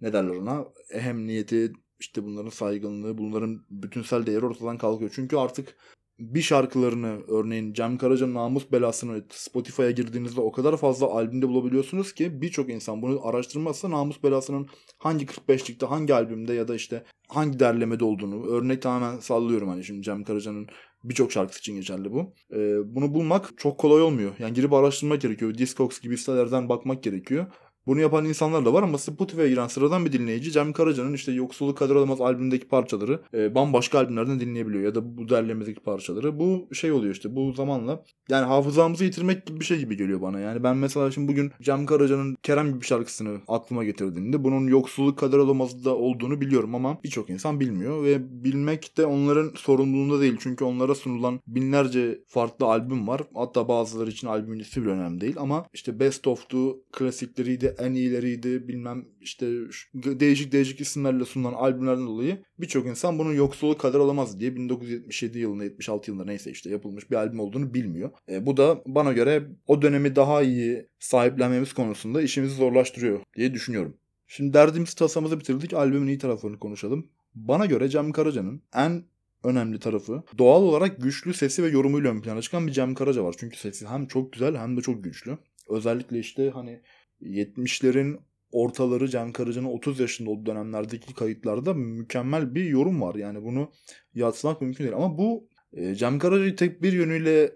Ne 0.00 0.12
derler 0.12 0.34
ona? 0.34 0.64
Ehemmiyeti, 0.90 1.72
işte 1.98 2.24
bunların 2.24 2.50
saygınlığı, 2.50 3.18
bunların 3.18 3.60
bütünsel 3.70 4.26
değeri 4.26 4.46
ortadan 4.46 4.78
kalkıyor. 4.78 5.10
Çünkü 5.14 5.36
artık 5.36 5.76
bir 6.18 6.42
şarkılarını 6.42 7.18
örneğin 7.28 7.72
Cem 7.72 7.98
Karaca'nın 7.98 8.34
Namus 8.34 8.72
Belası'nı 8.72 9.24
Spotify'a 9.30 9.90
girdiğinizde 9.90 10.40
o 10.40 10.52
kadar 10.52 10.76
fazla 10.76 11.06
albümde 11.06 11.48
bulabiliyorsunuz 11.48 12.12
ki 12.12 12.42
birçok 12.42 12.70
insan 12.70 13.02
bunu 13.02 13.26
araştırmazsa 13.26 13.90
Namus 13.90 14.22
Belası'nın 14.22 14.68
hangi 14.98 15.26
45'likte 15.26 15.86
hangi 15.86 16.14
albümde 16.14 16.54
ya 16.54 16.68
da 16.68 16.74
işte 16.74 17.04
hangi 17.28 17.60
derlemede 17.60 18.04
olduğunu 18.04 18.46
örnek 18.46 18.82
tamamen 18.82 19.18
sallıyorum 19.18 19.68
hani 19.68 19.84
şimdi 19.84 20.02
Cem 20.02 20.24
Karaca'nın 20.24 20.68
birçok 21.04 21.32
şarkısı 21.32 21.60
için 21.60 21.74
geçerli 21.74 22.12
bu. 22.12 22.34
Ee, 22.52 22.94
bunu 22.94 23.14
bulmak 23.14 23.58
çok 23.58 23.78
kolay 23.78 24.02
olmuyor. 24.02 24.32
Yani 24.38 24.54
girip 24.54 24.72
araştırmak 24.72 25.20
gerekiyor. 25.20 25.58
Discogs 25.58 26.00
gibi 26.00 26.18
sitelerden 26.18 26.68
bakmak 26.68 27.02
gerekiyor. 27.02 27.46
Bunu 27.86 28.00
yapan 28.00 28.24
insanlar 28.24 28.64
da 28.64 28.72
var 28.72 28.82
ama 28.82 28.98
Spotify'a 28.98 29.48
giren 29.48 29.66
sıradan 29.66 30.04
bir 30.04 30.12
dinleyici 30.12 30.52
Cem 30.52 30.72
Karaca'nın 30.72 31.12
işte 31.12 31.32
Yoksulluk 31.32 31.78
Kadar 31.78 31.94
Olamaz 31.94 32.20
albümündeki 32.20 32.68
parçaları 32.68 33.20
e, 33.34 33.54
bambaşka 33.54 33.98
albümlerden 33.98 34.40
dinleyebiliyor. 34.40 34.84
Ya 34.84 34.94
da 34.94 35.18
bu 35.18 35.28
derlemedeki 35.28 35.80
parçaları. 35.80 36.40
Bu 36.40 36.68
şey 36.72 36.92
oluyor 36.92 37.14
işte 37.14 37.36
bu 37.36 37.52
zamanla 37.52 38.02
yani 38.28 38.46
hafızamızı 38.46 39.04
yitirmek 39.04 39.46
gibi 39.46 39.60
bir 39.60 39.64
şey 39.64 39.78
gibi 39.78 39.96
geliyor 39.96 40.22
bana. 40.22 40.40
Yani 40.40 40.62
ben 40.62 40.76
mesela 40.76 41.10
şimdi 41.10 41.32
bugün 41.32 41.52
Cem 41.62 41.86
Karaca'nın 41.86 42.36
Kerem 42.42 42.72
gibi 42.72 42.84
şarkısını 42.84 43.38
aklıma 43.48 43.84
getirdiğimde 43.84 44.44
bunun 44.44 44.66
Yoksulluk 44.66 45.18
Kadar 45.18 45.38
Olamaz'da 45.38 45.96
olduğunu 45.96 46.40
biliyorum 46.40 46.74
ama 46.74 46.98
birçok 47.04 47.30
insan 47.30 47.60
bilmiyor 47.60 48.04
ve 48.04 48.44
bilmek 48.44 48.96
de 48.96 49.06
onların 49.06 49.50
sorumluluğunda 49.54 50.20
değil. 50.20 50.36
Çünkü 50.40 50.64
onlara 50.64 50.94
sunulan 50.94 51.40
binlerce 51.46 52.20
farklı 52.28 52.66
albüm 52.66 53.08
var. 53.08 53.22
Hatta 53.34 53.68
bazıları 53.68 54.10
için 54.10 54.26
albümün 54.26 54.58
ismi 54.58 54.82
bile 54.82 54.92
önemli 54.92 55.20
değil 55.20 55.36
ama 55.38 55.66
işte 55.74 56.00
Best 56.00 56.26
of'tu, 56.26 56.80
klasikleriydi, 56.92 57.75
en 57.78 57.94
iyileriydi 57.94 58.68
bilmem 58.68 59.04
işte 59.20 59.46
değişik 59.94 60.52
değişik 60.52 60.80
isimlerle 60.80 61.24
sunulan 61.24 61.52
albümlerden 61.52 62.06
dolayı 62.06 62.42
birçok 62.58 62.86
insan 62.86 63.18
bunun 63.18 63.34
yoksulu 63.34 63.78
kadar 63.78 63.98
olamaz 63.98 64.40
diye 64.40 64.56
1977 64.56 65.38
yılında 65.38 65.64
76 65.64 66.10
yılında 66.10 66.24
neyse 66.24 66.50
işte 66.50 66.70
yapılmış 66.70 67.10
bir 67.10 67.16
albüm 67.16 67.40
olduğunu 67.40 67.74
bilmiyor. 67.74 68.10
E, 68.28 68.46
bu 68.46 68.56
da 68.56 68.82
bana 68.86 69.12
göre 69.12 69.42
o 69.66 69.82
dönemi 69.82 70.16
daha 70.16 70.42
iyi 70.42 70.88
sahiplenmemiz 70.98 71.72
konusunda 71.72 72.22
işimizi 72.22 72.54
zorlaştırıyor 72.54 73.20
diye 73.36 73.54
düşünüyorum. 73.54 73.96
Şimdi 74.26 74.52
derdimiz 74.52 74.94
tasamızı 74.94 75.40
bitirdik 75.40 75.74
albümün 75.74 76.08
iyi 76.08 76.18
taraflarını 76.18 76.58
konuşalım. 76.58 77.10
Bana 77.34 77.66
göre 77.66 77.88
Cem 77.88 78.12
Karaca'nın 78.12 78.62
en 78.74 79.04
önemli 79.44 79.78
tarafı. 79.78 80.22
Doğal 80.38 80.62
olarak 80.62 81.02
güçlü 81.02 81.34
sesi 81.34 81.62
ve 81.62 81.68
yorumuyla 81.68 82.10
ön 82.10 82.20
plana 82.20 82.42
çıkan 82.42 82.66
bir 82.66 82.72
Cem 82.72 82.94
Karaca 82.94 83.24
var. 83.24 83.34
Çünkü 83.38 83.58
sesi 83.58 83.86
hem 83.86 84.06
çok 84.06 84.32
güzel 84.32 84.56
hem 84.56 84.76
de 84.76 84.80
çok 84.80 85.04
güçlü. 85.04 85.38
Özellikle 85.68 86.18
işte 86.18 86.50
hani 86.50 86.82
70'lerin 87.22 88.18
ortaları 88.52 89.08
Cem 89.08 89.32
Karaca'nın 89.32 89.66
30 89.66 90.00
yaşında 90.00 90.30
olduğu 90.30 90.46
dönemlerdeki 90.46 91.14
kayıtlarda 91.14 91.74
mükemmel 91.74 92.54
bir 92.54 92.64
yorum 92.64 93.00
var. 93.00 93.14
Yani 93.14 93.42
bunu 93.42 93.72
yatsımak 94.14 94.60
mümkün 94.60 94.84
değil. 94.84 94.96
Ama 94.96 95.18
bu 95.18 95.48
e, 95.72 95.94
Cem 95.94 96.18
Karaca'yı 96.18 96.56
tek 96.56 96.82
bir 96.82 96.92
yönüyle 96.92 97.52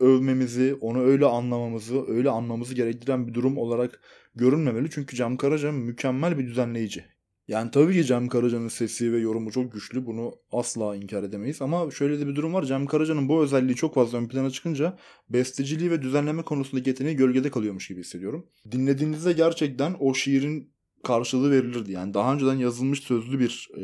övmemizi, 0.00 0.74
onu 0.80 1.02
öyle 1.02 1.26
anlamamızı, 1.26 2.06
öyle 2.08 2.30
anlamamızı 2.30 2.74
gerektiren 2.74 3.26
bir 3.26 3.34
durum 3.34 3.58
olarak 3.58 4.00
görünmemeli. 4.34 4.90
Çünkü 4.90 5.16
Cem 5.16 5.36
Karaca 5.36 5.72
mükemmel 5.72 6.38
bir 6.38 6.46
düzenleyici. 6.46 7.04
Yani 7.48 7.70
tabii 7.70 7.92
ki 7.92 8.04
Cem 8.04 8.28
Karaca'nın 8.28 8.68
sesi 8.68 9.12
ve 9.12 9.18
yorumu 9.18 9.52
çok 9.52 9.72
güçlü. 9.72 10.06
Bunu 10.06 10.34
asla 10.52 10.96
inkar 10.96 11.22
edemeyiz. 11.22 11.62
Ama 11.62 11.90
şöyle 11.90 12.20
de 12.20 12.26
bir 12.26 12.34
durum 12.34 12.54
var. 12.54 12.62
Cem 12.62 12.86
Karaca'nın 12.86 13.28
bu 13.28 13.42
özelliği 13.42 13.76
çok 13.76 13.94
fazla 13.94 14.18
ön 14.18 14.28
plana 14.28 14.50
çıkınca 14.50 14.98
besteciliği 15.28 15.90
ve 15.90 16.02
düzenleme 16.02 16.42
konusundaki 16.42 16.88
yeteneği 16.88 17.16
gölgede 17.16 17.50
kalıyormuş 17.50 17.88
gibi 17.88 18.00
hissediyorum. 18.00 18.46
Dinlediğinizde 18.70 19.32
gerçekten 19.32 19.96
o 20.00 20.14
şiirin 20.14 20.72
karşılığı 21.04 21.50
verilirdi. 21.50 21.92
Yani 21.92 22.14
daha 22.14 22.34
önceden 22.34 22.54
yazılmış 22.54 23.00
sözlü 23.00 23.40
bir 23.40 23.68
e, 23.76 23.82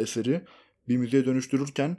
eseri 0.00 0.44
bir 0.88 0.96
müziğe 0.96 1.24
dönüştürürken 1.24 1.96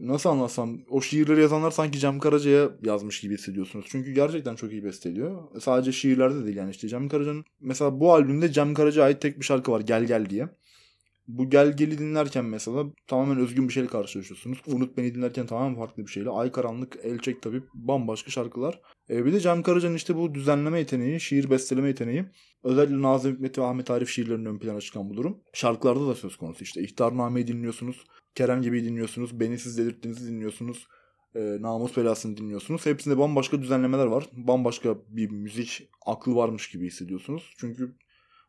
nasıl 0.00 0.30
anlatsam 0.30 0.78
o 0.90 1.00
şiirleri 1.00 1.40
yazanlar 1.40 1.70
sanki 1.70 1.98
Cem 1.98 2.18
Karaca'ya 2.18 2.70
yazmış 2.82 3.20
gibi 3.20 3.34
hissediyorsunuz. 3.34 3.86
Çünkü 3.88 4.12
gerçekten 4.12 4.54
çok 4.54 4.72
iyi 4.72 4.84
besteliyor. 4.84 5.60
Sadece 5.60 5.92
şiirlerde 5.92 6.44
değil 6.44 6.56
yani 6.56 6.70
işte 6.70 6.88
Cem 6.88 7.08
Karaca'nın 7.08 7.44
mesela 7.60 8.00
bu 8.00 8.12
albümde 8.12 8.52
Cem 8.52 8.74
Karaca'ya 8.74 9.06
ait 9.06 9.20
tek 9.20 9.40
bir 9.40 9.44
şarkı 9.44 9.72
var 9.72 9.80
Gel 9.80 10.04
Gel 10.04 10.30
diye. 10.30 10.48
Bu 11.28 11.50
Gel 11.50 11.76
Gel'i 11.76 11.98
dinlerken 11.98 12.44
mesela 12.44 12.84
tamamen 13.06 13.38
özgün 13.38 13.68
bir 13.68 13.72
şeyle 13.72 13.88
karşılaşıyorsunuz. 13.88 14.58
Unut 14.66 14.96
Beni 14.96 15.14
dinlerken 15.14 15.46
tamamen 15.46 15.76
farklı 15.76 16.06
bir 16.06 16.10
şeyle. 16.10 16.30
Ay 16.30 16.52
Karanlık, 16.52 16.98
El 17.02 17.18
Çek 17.18 17.42
tabii 17.42 17.62
bambaşka 17.74 18.30
şarkılar. 18.30 18.80
E, 19.10 19.24
bir 19.24 19.32
de 19.32 19.40
Cem 19.40 19.62
Karaca'nın 19.62 19.94
işte 19.94 20.16
bu 20.16 20.34
düzenleme 20.34 20.78
yeteneği, 20.78 21.20
şiir 21.20 21.50
besteleme 21.50 21.88
yeteneği. 21.88 22.24
Özellikle 22.64 23.02
Nazım 23.02 23.32
Hikmet 23.32 23.58
ve 23.58 23.64
Ahmet 23.64 23.90
Arif 23.90 24.08
şiirlerinin 24.08 24.44
ön 24.44 24.58
plana 24.58 24.80
çıkan 24.80 25.10
bu 25.10 25.16
durum. 25.16 25.42
Şarkılarda 25.52 26.06
da 26.06 26.14
söz 26.14 26.36
konusu 26.36 26.64
işte. 26.64 26.82
İhtarnameyi 26.82 27.46
dinliyorsunuz. 27.46 28.04
Kerem 28.34 28.62
gibi 28.62 28.84
dinliyorsunuz. 28.84 29.40
Beni 29.40 29.58
siz 29.58 29.78
delirttiğinizi 29.78 30.28
dinliyorsunuz. 30.28 30.86
E, 31.34 31.40
namus 31.60 31.96
belasını 31.96 32.36
dinliyorsunuz. 32.36 32.86
Hepsinde 32.86 33.18
bambaşka 33.18 33.62
düzenlemeler 33.62 34.06
var. 34.06 34.28
Bambaşka 34.32 34.96
bir 35.08 35.30
müzik 35.30 35.88
aklı 36.06 36.34
varmış 36.34 36.70
gibi 36.70 36.86
hissediyorsunuz. 36.86 37.54
Çünkü 37.58 37.96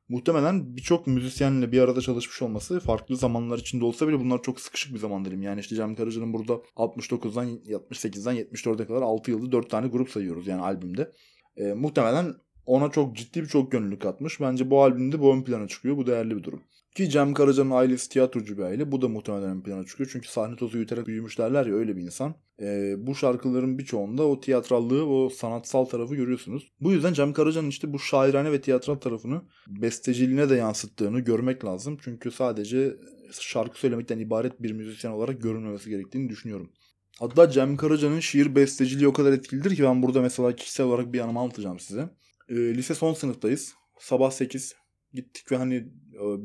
muhtemelen 0.09 0.75
birçok 0.75 1.07
müzisyenle 1.07 1.71
bir 1.71 1.81
arada 1.81 2.01
çalışmış 2.01 2.41
olması 2.41 2.79
farklı 2.79 3.15
zamanlar 3.15 3.57
içinde 3.57 3.85
olsa 3.85 4.07
bile 4.07 4.19
bunlar 4.19 4.41
çok 4.41 4.59
sıkışık 4.59 4.93
bir 4.93 4.99
zaman 4.99 5.25
dilim. 5.25 5.41
Yani 5.41 5.59
işte 5.59 5.75
Cem 5.75 5.95
Karaca'nın 5.95 6.33
burada 6.33 6.53
69'dan 6.75 7.47
68'den 7.47 8.35
74'e 8.35 8.87
kadar 8.87 9.01
6 9.01 9.31
yılda 9.31 9.51
4 9.51 9.69
tane 9.69 9.87
grup 9.87 10.09
sayıyoruz 10.09 10.47
yani 10.47 10.61
albümde. 10.61 11.11
E, 11.57 11.73
muhtemelen 11.73 12.33
ona 12.65 12.91
çok 12.91 13.15
ciddi 13.15 13.41
bir 13.41 13.47
çok 13.47 13.71
gönüllü 13.71 13.99
katmış. 13.99 14.41
Bence 14.41 14.69
bu 14.69 14.83
albümde 14.83 15.19
bu 15.19 15.33
ön 15.33 15.43
plana 15.43 15.67
çıkıyor. 15.67 15.97
Bu 15.97 16.07
değerli 16.07 16.37
bir 16.37 16.43
durum. 16.43 16.61
Ki 16.97 17.09
Cem 17.09 17.33
Karaca'nın 17.33 17.71
ailesi 17.71 18.09
tiyatrocu 18.09 18.57
bir 18.57 18.63
aile. 18.63 18.91
Bu 18.91 19.01
da 19.01 19.07
muhtemelen 19.07 19.49
ön 19.49 19.61
plana 19.61 19.85
çıkıyor. 19.85 20.09
Çünkü 20.13 20.27
sahne 20.27 20.55
tozu 20.55 20.77
yutarak 20.77 21.07
büyümüş 21.07 21.39
derler 21.39 21.65
ya 21.65 21.73
öyle 21.75 21.95
bir 21.95 22.01
insan. 22.01 22.35
Ee, 22.61 22.95
bu 22.97 23.15
şarkıların 23.15 23.77
birçoğunda 23.77 24.23
o 24.23 24.39
tiyatrallığı, 24.39 25.05
o 25.05 25.29
sanatsal 25.29 25.85
tarafı 25.85 26.15
görüyorsunuz. 26.15 26.67
Bu 26.81 26.91
yüzden 26.91 27.13
Cem 27.13 27.33
Karaca'nın 27.33 27.69
işte 27.69 27.93
bu 27.93 27.99
şairane 27.99 28.51
ve 28.51 28.61
tiyatral 28.61 28.95
tarafını 28.95 29.41
besteciliğine 29.67 30.49
de 30.49 30.55
yansıttığını 30.55 31.19
görmek 31.19 31.65
lazım. 31.65 31.97
Çünkü 32.01 32.31
sadece 32.31 32.95
şarkı 33.39 33.79
söylemekten 33.79 34.19
ibaret 34.19 34.63
bir 34.63 34.71
müzisyen 34.71 35.11
olarak 35.11 35.41
görünmemesi 35.41 35.89
gerektiğini 35.89 36.29
düşünüyorum. 36.29 36.71
Hatta 37.19 37.49
Cem 37.49 37.77
Karaca'nın 37.77 38.19
şiir 38.19 38.55
besteciliği 38.55 39.07
o 39.07 39.13
kadar 39.13 39.31
etkilidir 39.31 39.75
ki 39.75 39.83
ben 39.83 40.03
burada 40.03 40.21
mesela 40.21 40.55
kişisel 40.55 40.85
olarak 40.85 41.13
bir 41.13 41.19
anımı 41.19 41.39
anlatacağım 41.39 41.79
size. 41.79 42.09
Ee, 42.49 42.55
lise 42.55 42.95
son 42.95 43.13
sınıftayız. 43.13 43.73
Sabah 43.99 44.31
8 44.31 44.75
gittik 45.13 45.51
ve 45.51 45.57
hani 45.57 45.87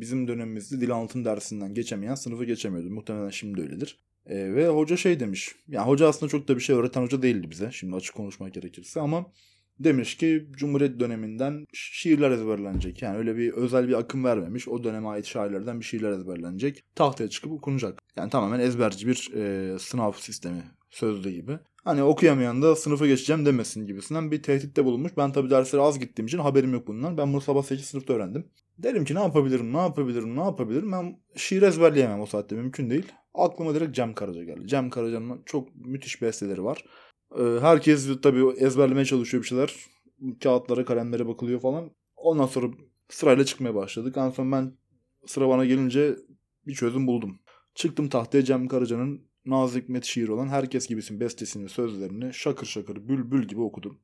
bizim 0.01 0.29
dönemimizde 0.29 0.81
dil 0.81 0.91
anlatım 0.91 1.25
dersinden 1.25 1.75
geçemeyen 1.75 2.15
sınıfı 2.15 2.45
geçemiyordu. 2.45 2.91
Muhtemelen 2.91 3.31
şimdi 3.31 3.61
öyledir. 3.61 3.99
E, 4.27 4.55
ve 4.55 4.69
hoca 4.69 4.97
şey 4.97 5.21
demiş. 5.21 5.55
Yani 5.69 5.87
hoca 5.87 6.09
aslında 6.09 6.31
çok 6.31 6.49
da 6.49 6.57
bir 6.57 6.61
şey 6.61 6.77
öğreten 6.77 7.03
hoca 7.03 7.23
değildi 7.23 7.51
bize. 7.51 7.71
Şimdi 7.73 7.97
açık 7.97 8.15
konuşmak 8.15 8.55
gerekirse 8.55 9.01
ama 9.01 9.33
demiş 9.81 10.17
ki 10.17 10.49
Cumhuriyet 10.53 11.01
döneminden 11.01 11.67
şiirler 11.73 12.31
ezberlenecek. 12.31 13.03
Yani 13.03 13.19
öyle 13.19 13.37
bir 13.37 13.53
özel 13.53 13.89
bir 13.89 13.95
akım 13.95 14.25
vermemiş. 14.25 14.69
O 14.69 14.85
döneme 14.85 15.09
ait 15.09 15.27
şairlerden 15.27 15.81
bir 15.81 15.85
şiirler 15.85 16.11
ezberlenecek. 16.11 16.85
Tahtaya 16.95 17.31
çıkıp 17.31 17.53
okunacak. 17.53 18.03
Yani 18.17 18.31
tamamen 18.31 18.61
ezberci 18.61 19.07
bir 19.07 19.33
e, 19.35 19.79
sınav 19.79 20.13
sistemi 20.13 20.63
sözlü 20.91 21.31
gibi. 21.31 21.59
Hani 21.85 22.03
okuyamayan 22.03 22.63
da 22.63 22.77
sınıfa 22.77 23.07
geçeceğim 23.07 23.47
demesin 23.47 23.87
gibisinden 23.87 24.31
bir 24.31 24.43
tehditte 24.43 24.85
bulunmuş. 24.85 25.13
Ben 25.17 25.33
tabii 25.33 25.51
derslere 25.51 25.83
az 25.83 25.99
gittiğim 25.99 26.27
için 26.27 26.39
haberim 26.39 26.73
yok 26.73 26.87
bundan. 26.87 27.19
Ben 27.19 27.33
bunu 27.33 27.41
sabah 27.41 27.63
8 27.63 27.85
sınıfta 27.85 28.13
öğrendim. 28.13 28.47
Derim 28.79 29.05
ki 29.05 29.15
ne 29.15 29.21
yapabilirim, 29.21 29.73
ne 29.73 29.79
yapabilirim, 29.79 30.37
ne 30.37 30.41
yapabilirim. 30.41 30.93
Ben 30.93 31.21
şiir 31.37 31.63
ezberleyemem 31.63 32.21
o 32.21 32.27
saatte 32.27 32.57
mümkün 32.57 32.91
değil. 32.91 33.13
Aklıma 33.35 33.75
direkt 33.75 33.95
Cem 33.95 34.15
Karaca 34.15 34.45
geldi. 34.45 34.67
Cem 34.67 34.91
Karaca'nın 34.91 35.43
çok 35.47 35.77
müthiş 35.77 36.23
besteleri 36.23 36.65
var. 36.65 36.85
Ee, 37.39 37.43
herkes 37.61 38.21
tabii 38.23 38.49
ezberlemeye 38.59 39.05
çalışıyor 39.05 39.43
bir 39.43 39.49
şeyler. 39.49 39.75
Kağıtlara, 40.43 40.85
kalemlere 40.85 41.27
bakılıyor 41.27 41.61
falan. 41.61 41.91
Ondan 42.17 42.47
sonra 42.47 42.67
sırayla 43.09 43.45
çıkmaya 43.45 43.75
başladık. 43.75 44.17
En 44.17 44.31
son 44.31 44.53
ben 44.53 44.73
sıra 45.27 45.49
bana 45.49 45.65
gelince 45.65 46.17
bir 46.67 46.75
çözüm 46.75 47.07
buldum. 47.07 47.39
Çıktım 47.75 48.09
tahtaya 48.09 48.45
Cem 48.45 48.69
Karaca'nın 48.69 49.23
Nazım 49.47 49.81
Hikmet 49.81 50.05
şiir 50.05 50.29
olan 50.29 50.49
Herkes 50.49 50.87
Gibisin 50.87 51.21
bestesinin 51.21 51.67
sözlerini 51.67 52.35
şakır 52.35 52.67
şakır 52.67 53.09
bülbül 53.09 53.49
gibi 53.49 53.61
okudum. 53.61 53.99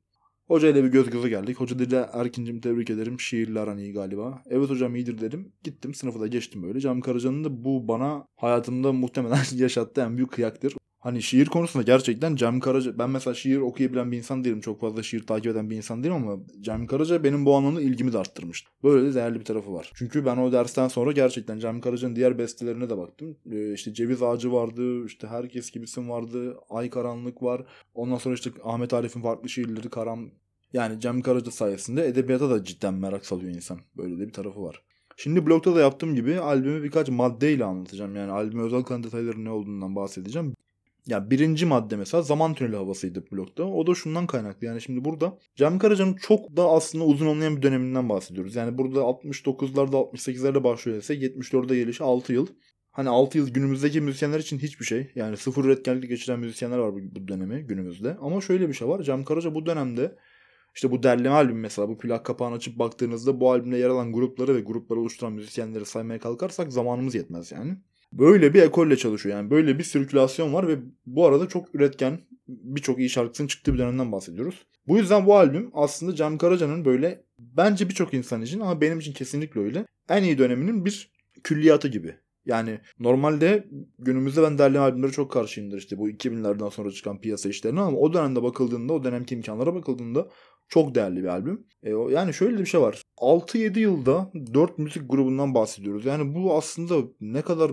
Hoca 0.49 0.67
ile 0.69 0.83
bir 0.83 0.89
göz 0.89 1.09
göze 1.09 1.29
geldik. 1.29 1.59
Hoca 1.59 1.79
dedi 1.79 2.05
Erkin'cim 2.13 2.61
tebrik 2.61 2.89
ederim. 2.89 3.19
Şiirler 3.19 3.67
hani 3.67 3.81
iyi 3.81 3.93
galiba. 3.93 4.43
Evet 4.49 4.69
hocam 4.69 4.95
iyidir 4.95 5.21
dedim. 5.21 5.51
Gittim 5.63 5.93
sınıfı 5.93 6.19
da 6.19 6.27
geçtim 6.27 6.63
böyle. 6.63 6.79
Cem 6.79 7.01
Karaca'nın 7.01 7.43
da 7.43 7.63
bu 7.63 7.87
bana 7.87 8.25
hayatımda 8.35 8.93
muhtemelen 8.93 9.43
yaşattığı 9.55 10.01
en 10.01 10.17
büyük 10.17 10.31
kıyaktır. 10.31 10.73
Hani 10.99 11.23
şiir 11.23 11.45
konusunda 11.45 11.83
gerçekten 11.83 12.35
Cem 12.35 12.59
Karaca 12.59 12.99
ben 12.99 13.09
mesela 13.09 13.33
şiir 13.33 13.57
okuyabilen 13.57 14.11
bir 14.11 14.17
insan 14.17 14.43
değilim. 14.43 14.61
Çok 14.61 14.81
fazla 14.81 15.03
şiir 15.03 15.27
takip 15.27 15.51
eden 15.51 15.69
bir 15.69 15.75
insan 15.75 16.03
değilim 16.03 16.15
ama 16.15 16.37
Cem 16.61 16.87
Karaca 16.87 17.23
benim 17.23 17.45
bu 17.45 17.55
anlamda 17.55 17.81
ilgimi 17.81 18.13
de 18.13 18.17
arttırmıştı. 18.17 18.69
Böyle 18.83 19.09
de 19.09 19.15
değerli 19.15 19.39
bir 19.39 19.45
tarafı 19.45 19.73
var. 19.73 19.91
Çünkü 19.95 20.25
ben 20.25 20.37
o 20.37 20.51
dersten 20.51 20.87
sonra 20.87 21.11
gerçekten 21.11 21.59
Cem 21.59 21.81
Karaca'nın 21.81 22.15
diğer 22.15 22.37
bestelerine 22.37 22.89
de 22.89 22.97
baktım. 22.97 23.37
Ee, 23.51 23.73
işte 23.73 23.93
Ceviz 23.93 24.23
Ağacı 24.23 24.51
vardı, 24.51 25.05
işte 25.05 25.27
Herkes 25.27 25.71
Gibisin 25.71 26.09
vardı, 26.09 26.57
Ay 26.69 26.89
Karanlık 26.89 27.43
var. 27.43 27.61
Ondan 27.93 28.17
sonra 28.17 28.35
işte 28.35 28.51
Ahmet 28.63 28.93
Arif'in 28.93 29.21
farklı 29.21 29.49
şiirleri 29.49 29.89
Karan 29.89 30.31
yani 30.73 30.99
Cem 30.99 31.21
Karaca 31.21 31.51
sayesinde 31.51 32.07
edebiyata 32.07 32.49
da 32.49 32.63
cidden 32.63 32.93
merak 32.93 33.25
salıyor 33.25 33.55
insan. 33.55 33.79
Böyle 33.97 34.19
de 34.19 34.27
bir 34.27 34.33
tarafı 34.33 34.63
var. 34.63 34.83
Şimdi 35.17 35.45
blogda 35.45 35.75
da 35.75 35.79
yaptığım 35.79 36.15
gibi 36.15 36.39
albümü 36.39 36.83
birkaç 36.83 37.09
maddeyle 37.09 37.65
anlatacağım. 37.65 38.15
Yani 38.15 38.31
albüme 38.31 38.63
özel 38.63 38.81
kalan 38.81 39.03
detayları 39.03 39.45
ne 39.45 39.49
olduğundan 39.49 39.95
bahsedeceğim. 39.95 40.53
Ya 41.09 41.29
birinci 41.29 41.65
madde 41.65 41.95
mesela 41.95 42.23
zaman 42.23 42.53
tüneli 42.53 42.75
havasıydı 42.75 43.31
blokta. 43.31 43.63
O 43.63 43.87
da 43.87 43.95
şundan 43.95 44.27
kaynaklı. 44.27 44.67
Yani 44.67 44.81
şimdi 44.81 45.05
burada 45.05 45.37
Cem 45.55 45.79
Karaca'nın 45.79 46.15
çok 46.15 46.57
da 46.57 46.69
aslında 46.69 47.05
uzun 47.05 47.27
olmayan 47.27 47.57
bir 47.57 47.61
döneminden 47.61 48.09
bahsediyoruz. 48.09 48.55
Yani 48.55 48.77
burada 48.77 48.99
69'larda 48.99 49.95
68'lerde 49.95 50.63
başlıyor 50.63 50.97
ise 50.97 51.13
74'de 51.13 51.75
gelişi 51.75 52.03
6 52.03 52.33
yıl. 52.33 52.47
Hani 52.91 53.09
6 53.09 53.37
yıl 53.37 53.49
günümüzdeki 53.49 54.01
müzisyenler 54.01 54.39
için 54.39 54.59
hiçbir 54.59 54.85
şey. 54.85 55.11
Yani 55.15 55.37
sıfır 55.37 55.65
üretkenlik 55.65 56.09
geçiren 56.09 56.39
müzisyenler 56.39 56.77
var 56.77 56.93
bu, 56.93 56.99
bu 57.15 57.27
dönemi 57.27 57.61
günümüzde. 57.61 58.17
Ama 58.21 58.41
şöyle 58.41 58.67
bir 58.69 58.73
şey 58.73 58.87
var. 58.87 59.03
Cem 59.03 59.23
Karaca 59.23 59.55
bu 59.55 59.65
dönemde 59.65 60.15
işte 60.75 60.91
bu 60.91 61.03
derleme 61.03 61.35
albüm 61.35 61.59
mesela 61.59 61.89
bu 61.89 61.97
plak 61.97 62.25
kapağını 62.25 62.55
açıp 62.55 62.79
baktığınızda 62.79 63.39
bu 63.39 63.51
albümde 63.51 63.77
yer 63.77 63.89
alan 63.89 64.13
grupları 64.13 64.55
ve 64.55 64.61
grupları 64.61 64.99
oluşturan 64.99 65.33
müzisyenleri 65.33 65.85
saymaya 65.85 66.19
kalkarsak 66.19 66.73
zamanımız 66.73 67.15
yetmez 67.15 67.51
yani. 67.51 67.77
Böyle 68.13 68.53
bir 68.53 68.61
ekolle 68.61 68.97
çalışıyor 68.97 69.35
yani 69.35 69.49
böyle 69.49 69.79
bir 69.79 69.83
sirkülasyon 69.83 70.53
var 70.53 70.67
ve 70.67 70.77
bu 71.05 71.25
arada 71.25 71.47
çok 71.47 71.75
üretken 71.75 72.19
birçok 72.47 72.99
iyi 72.99 73.09
şarkısının 73.09 73.47
çıktığı 73.47 73.73
bir 73.73 73.79
dönemden 73.79 74.11
bahsediyoruz. 74.11 74.65
Bu 74.87 74.97
yüzden 74.97 75.25
bu 75.25 75.35
albüm 75.35 75.69
aslında 75.73 76.15
Cem 76.15 76.37
Karaca'nın 76.37 76.85
böyle 76.85 77.23
bence 77.39 77.89
birçok 77.89 78.13
insan 78.13 78.41
için 78.41 78.59
ama 78.59 78.81
benim 78.81 78.99
için 78.99 79.13
kesinlikle 79.13 79.61
öyle 79.61 79.85
en 80.09 80.23
iyi 80.23 80.37
döneminin 80.37 80.85
bir 80.85 81.11
külliyatı 81.43 81.87
gibi. 81.87 82.15
Yani 82.45 82.79
normalde 82.99 83.67
günümüzde 83.99 84.43
ben 84.43 84.57
derleme 84.57 84.83
albümleri 84.83 85.11
çok 85.11 85.31
karşıyımdır 85.31 85.77
işte 85.77 85.97
bu 85.97 86.09
2000'lerden 86.09 86.69
sonra 86.69 86.91
çıkan 86.91 87.21
piyasa 87.21 87.49
işlerine 87.49 87.81
ama 87.81 87.97
o 87.97 88.13
dönemde 88.13 88.43
bakıldığında 88.43 88.93
o 88.93 89.03
dönemki 89.03 89.35
imkanlara 89.35 89.73
bakıldığında 89.73 90.29
çok 90.67 90.95
değerli 90.95 91.23
bir 91.23 91.27
albüm. 91.27 91.65
E, 91.83 91.89
yani 91.89 92.33
şöyle 92.33 92.59
bir 92.59 92.65
şey 92.65 92.81
var. 92.81 93.01
6-7 93.17 93.79
yılda 93.79 94.31
4 94.53 94.77
müzik 94.77 95.09
grubundan 95.09 95.53
bahsediyoruz. 95.53 96.05
Yani 96.05 96.35
bu 96.35 96.57
aslında 96.57 97.07
ne 97.21 97.41
kadar 97.41 97.71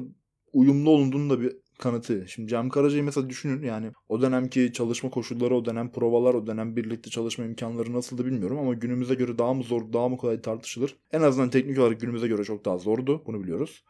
uyumlu 0.57 0.91
olunduğunu 0.91 1.31
da 1.31 1.41
bir 1.41 1.57
kanıtı. 1.79 2.25
Şimdi 2.29 2.49
Cem 2.49 2.69
Karaca'yı 2.69 3.05
mesela 3.05 3.31
düşünün 3.31 3.63
yani 3.63 3.91
o 4.09 4.23
dönemki 4.23 4.73
çalışma 4.73 5.11
koşulları, 5.11 5.57
o 5.57 5.65
dönem 5.65 5.93
provalar, 5.93 6.35
o 6.35 6.47
dönem 6.47 6.77
birlikte 6.77 7.11
çalışma 7.11 7.45
imkanları 7.45 7.93
nasıldı 7.93 8.27
bilmiyorum 8.27 8.59
ama 8.59 8.75
günümüze 8.75 9.15
göre 9.15 9.39
daha 9.39 9.55
mı 9.55 9.63
zor, 9.63 9.93
daha 9.93 10.09
mı 10.09 10.17
kolay 10.17 10.41
tartışılır. 10.41 10.97
En 11.13 11.23
azından 11.23 11.51
teknik 11.51 11.79
olarak 11.79 12.01
günümüze 12.01 12.29
göre 12.29 12.45
çok 12.45 12.65
daha 12.65 12.79
zordu. 12.79 13.23
Bunu 13.27 13.43
biliyoruz. 13.43 13.85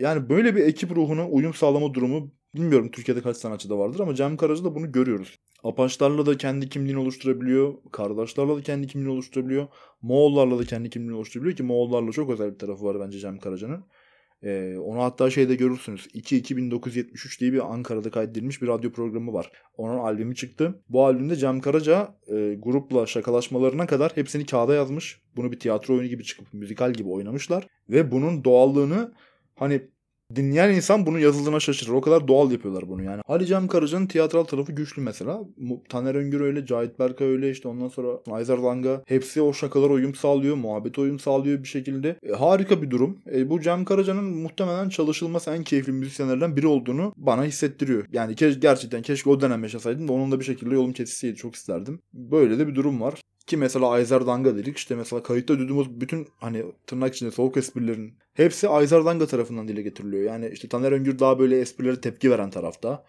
Yani 0.00 0.28
böyle 0.28 0.56
bir 0.56 0.64
ekip 0.64 0.96
ruhuna 0.96 1.28
uyum 1.28 1.54
sağlama 1.54 1.94
durumu 1.94 2.30
bilmiyorum 2.54 2.90
Türkiye'de 2.92 3.22
kaç 3.22 3.36
sanatçıda 3.36 3.78
vardır 3.78 4.00
ama 4.00 4.14
Cem 4.14 4.36
Karaca'da 4.36 4.74
bunu 4.74 4.92
görüyoruz. 4.92 5.38
Apaçlarla 5.64 6.26
da 6.26 6.36
kendi 6.36 6.68
kimliğini 6.68 6.98
oluşturabiliyor. 6.98 7.74
Kardeşlerle 7.92 8.56
de 8.56 8.62
kendi 8.62 8.86
kimliğini 8.86 9.12
oluşturabiliyor. 9.12 9.66
Moğollarla 10.02 10.58
da 10.58 10.64
kendi 10.64 10.90
kimliğini 10.90 11.16
oluşturabiliyor 11.16 11.56
ki 11.56 11.62
Moğollarla 11.62 12.12
çok 12.12 12.30
özel 12.30 12.52
bir 12.52 12.58
tarafı 12.58 12.84
var 12.84 13.00
bence 13.00 13.18
Cem 13.18 13.38
Karaca'nın. 13.38 13.84
Ee, 14.44 14.76
onu 14.78 15.02
hatta 15.02 15.30
şeyde 15.30 15.54
görürsünüz. 15.54 16.06
2-2973 16.06 17.40
diye 17.40 17.52
bir 17.52 17.72
Ankara'da 17.72 18.10
kaydedilmiş 18.10 18.62
bir 18.62 18.68
radyo 18.68 18.92
programı 18.92 19.32
var. 19.32 19.52
Onun 19.76 19.98
albümü 19.98 20.34
çıktı. 20.34 20.82
Bu 20.88 21.04
albümde 21.06 21.36
Cem 21.36 21.60
Karaca 21.60 22.14
e, 22.26 22.54
grupla 22.54 23.06
şakalaşmalarına 23.06 23.86
kadar 23.86 24.12
hepsini 24.14 24.46
kağıda 24.46 24.74
yazmış. 24.74 25.20
Bunu 25.36 25.52
bir 25.52 25.60
tiyatro 25.60 25.94
oyunu 25.94 26.08
gibi 26.08 26.24
çıkıp 26.24 26.54
müzikal 26.54 26.92
gibi 26.92 27.08
oynamışlar. 27.08 27.66
Ve 27.88 28.10
bunun 28.10 28.44
doğallığını 28.44 29.14
hani 29.54 29.88
dinleyen 30.36 30.70
insan 30.70 31.06
bunu 31.06 31.18
yazıldığına 31.18 31.60
şaşırır. 31.60 31.92
O 31.92 32.00
kadar 32.00 32.28
doğal 32.28 32.52
yapıyorlar 32.52 32.88
bunu 32.88 33.02
yani. 33.02 33.22
Ali 33.28 33.46
Cem 33.46 33.68
Karaca'nın 33.68 34.06
tiyatral 34.06 34.44
tarafı 34.44 34.72
güçlü 34.72 35.02
mesela. 35.02 35.40
Taner 35.88 36.14
Öngür 36.14 36.40
öyle, 36.40 36.66
Cahit 36.66 36.98
Berkay 36.98 37.28
öyle 37.28 37.50
işte 37.50 37.68
ondan 37.68 37.88
sonra 37.88 38.08
Ayzer 38.30 38.58
Langa 38.58 39.02
hepsi 39.06 39.42
o 39.42 39.52
şakalara 39.52 39.92
uyum 39.92 40.14
sağlıyor, 40.14 40.56
muhabbet 40.56 40.98
uyum 40.98 41.18
sağlıyor 41.18 41.62
bir 41.62 41.68
şekilde. 41.68 42.16
E, 42.22 42.32
harika 42.32 42.82
bir 42.82 42.90
durum. 42.90 43.18
E, 43.34 43.50
bu 43.50 43.60
Cem 43.60 43.84
Karaca'nın 43.84 44.24
muhtemelen 44.24 44.88
çalışılması 44.88 45.50
en 45.50 45.62
keyifli 45.64 45.92
müzisyenlerden 45.92 46.56
biri 46.56 46.66
olduğunu 46.66 47.12
bana 47.16 47.44
hissettiriyor. 47.44 48.04
Yani 48.12 48.34
ke- 48.34 48.60
gerçekten 48.60 49.02
keşke 49.02 49.30
o 49.30 49.40
dönem 49.40 49.62
yaşasaydım 49.62 50.08
da 50.08 50.12
onun 50.12 50.32
da 50.32 50.40
bir 50.40 50.44
şekilde 50.44 50.74
yolum 50.74 50.92
kesişseydi 50.92 51.36
çok 51.36 51.54
isterdim. 51.54 52.00
Böyle 52.12 52.58
de 52.58 52.68
bir 52.68 52.74
durum 52.74 53.00
var. 53.00 53.20
Ki 53.46 53.56
mesela 53.56 53.90
Ayzer 53.90 54.26
Danga 54.26 54.56
dedik 54.56 54.76
işte 54.76 54.94
mesela 54.94 55.22
kayıtta 55.22 55.58
duyduğumuz 55.58 56.00
bütün 56.00 56.28
hani 56.36 56.64
tırnak 56.86 57.14
içinde 57.14 57.30
soğuk 57.30 57.56
esprilerin 57.56 58.18
hepsi 58.34 58.68
Ayzer 58.68 59.04
Danga 59.04 59.26
tarafından 59.26 59.68
dile 59.68 59.82
getiriliyor. 59.82 60.22
Yani 60.22 60.50
işte 60.52 60.68
Taner 60.68 60.92
Öngür 60.92 61.18
daha 61.18 61.38
böyle 61.38 61.60
esprilere 61.60 62.00
tepki 62.00 62.30
veren 62.30 62.50
tarafta. 62.50 63.04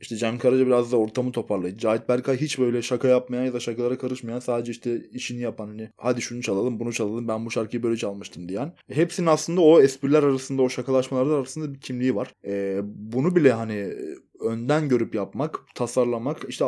İşte 0.00 0.16
Cem 0.16 0.38
Karaca 0.38 0.66
biraz 0.66 0.92
da 0.92 0.96
ortamı 0.96 1.32
toparlayıcı. 1.32 1.78
Cahit 1.78 2.08
Berkay 2.08 2.36
hiç 2.36 2.58
böyle 2.58 2.82
şaka 2.82 3.08
yapmayan 3.08 3.44
ya 3.44 3.52
da 3.52 3.60
şakalara 3.60 3.98
karışmayan 3.98 4.38
sadece 4.38 4.72
işte 4.72 5.02
işini 5.12 5.40
yapan 5.40 5.68
hani 5.68 5.90
hadi 5.96 6.22
şunu 6.22 6.42
çalalım 6.42 6.80
bunu 6.80 6.92
çalalım 6.92 7.28
ben 7.28 7.46
bu 7.46 7.50
şarkıyı 7.50 7.82
böyle 7.82 7.96
çalmıştım 7.96 8.48
diyen. 8.48 8.72
Hepsinin 8.90 9.26
aslında 9.26 9.60
o 9.60 9.80
espriler 9.80 10.22
arasında 10.22 10.62
o 10.62 10.68
şakalaşmalar 10.68 11.36
arasında 11.38 11.74
bir 11.74 11.80
kimliği 11.80 12.14
var. 12.14 12.32
Ee, 12.46 12.80
bunu 12.84 13.36
bile 13.36 13.52
hani 13.52 13.92
önden 14.40 14.88
görüp 14.88 15.14
yapmak, 15.14 15.60
tasarlamak 15.74 16.38
işte 16.48 16.64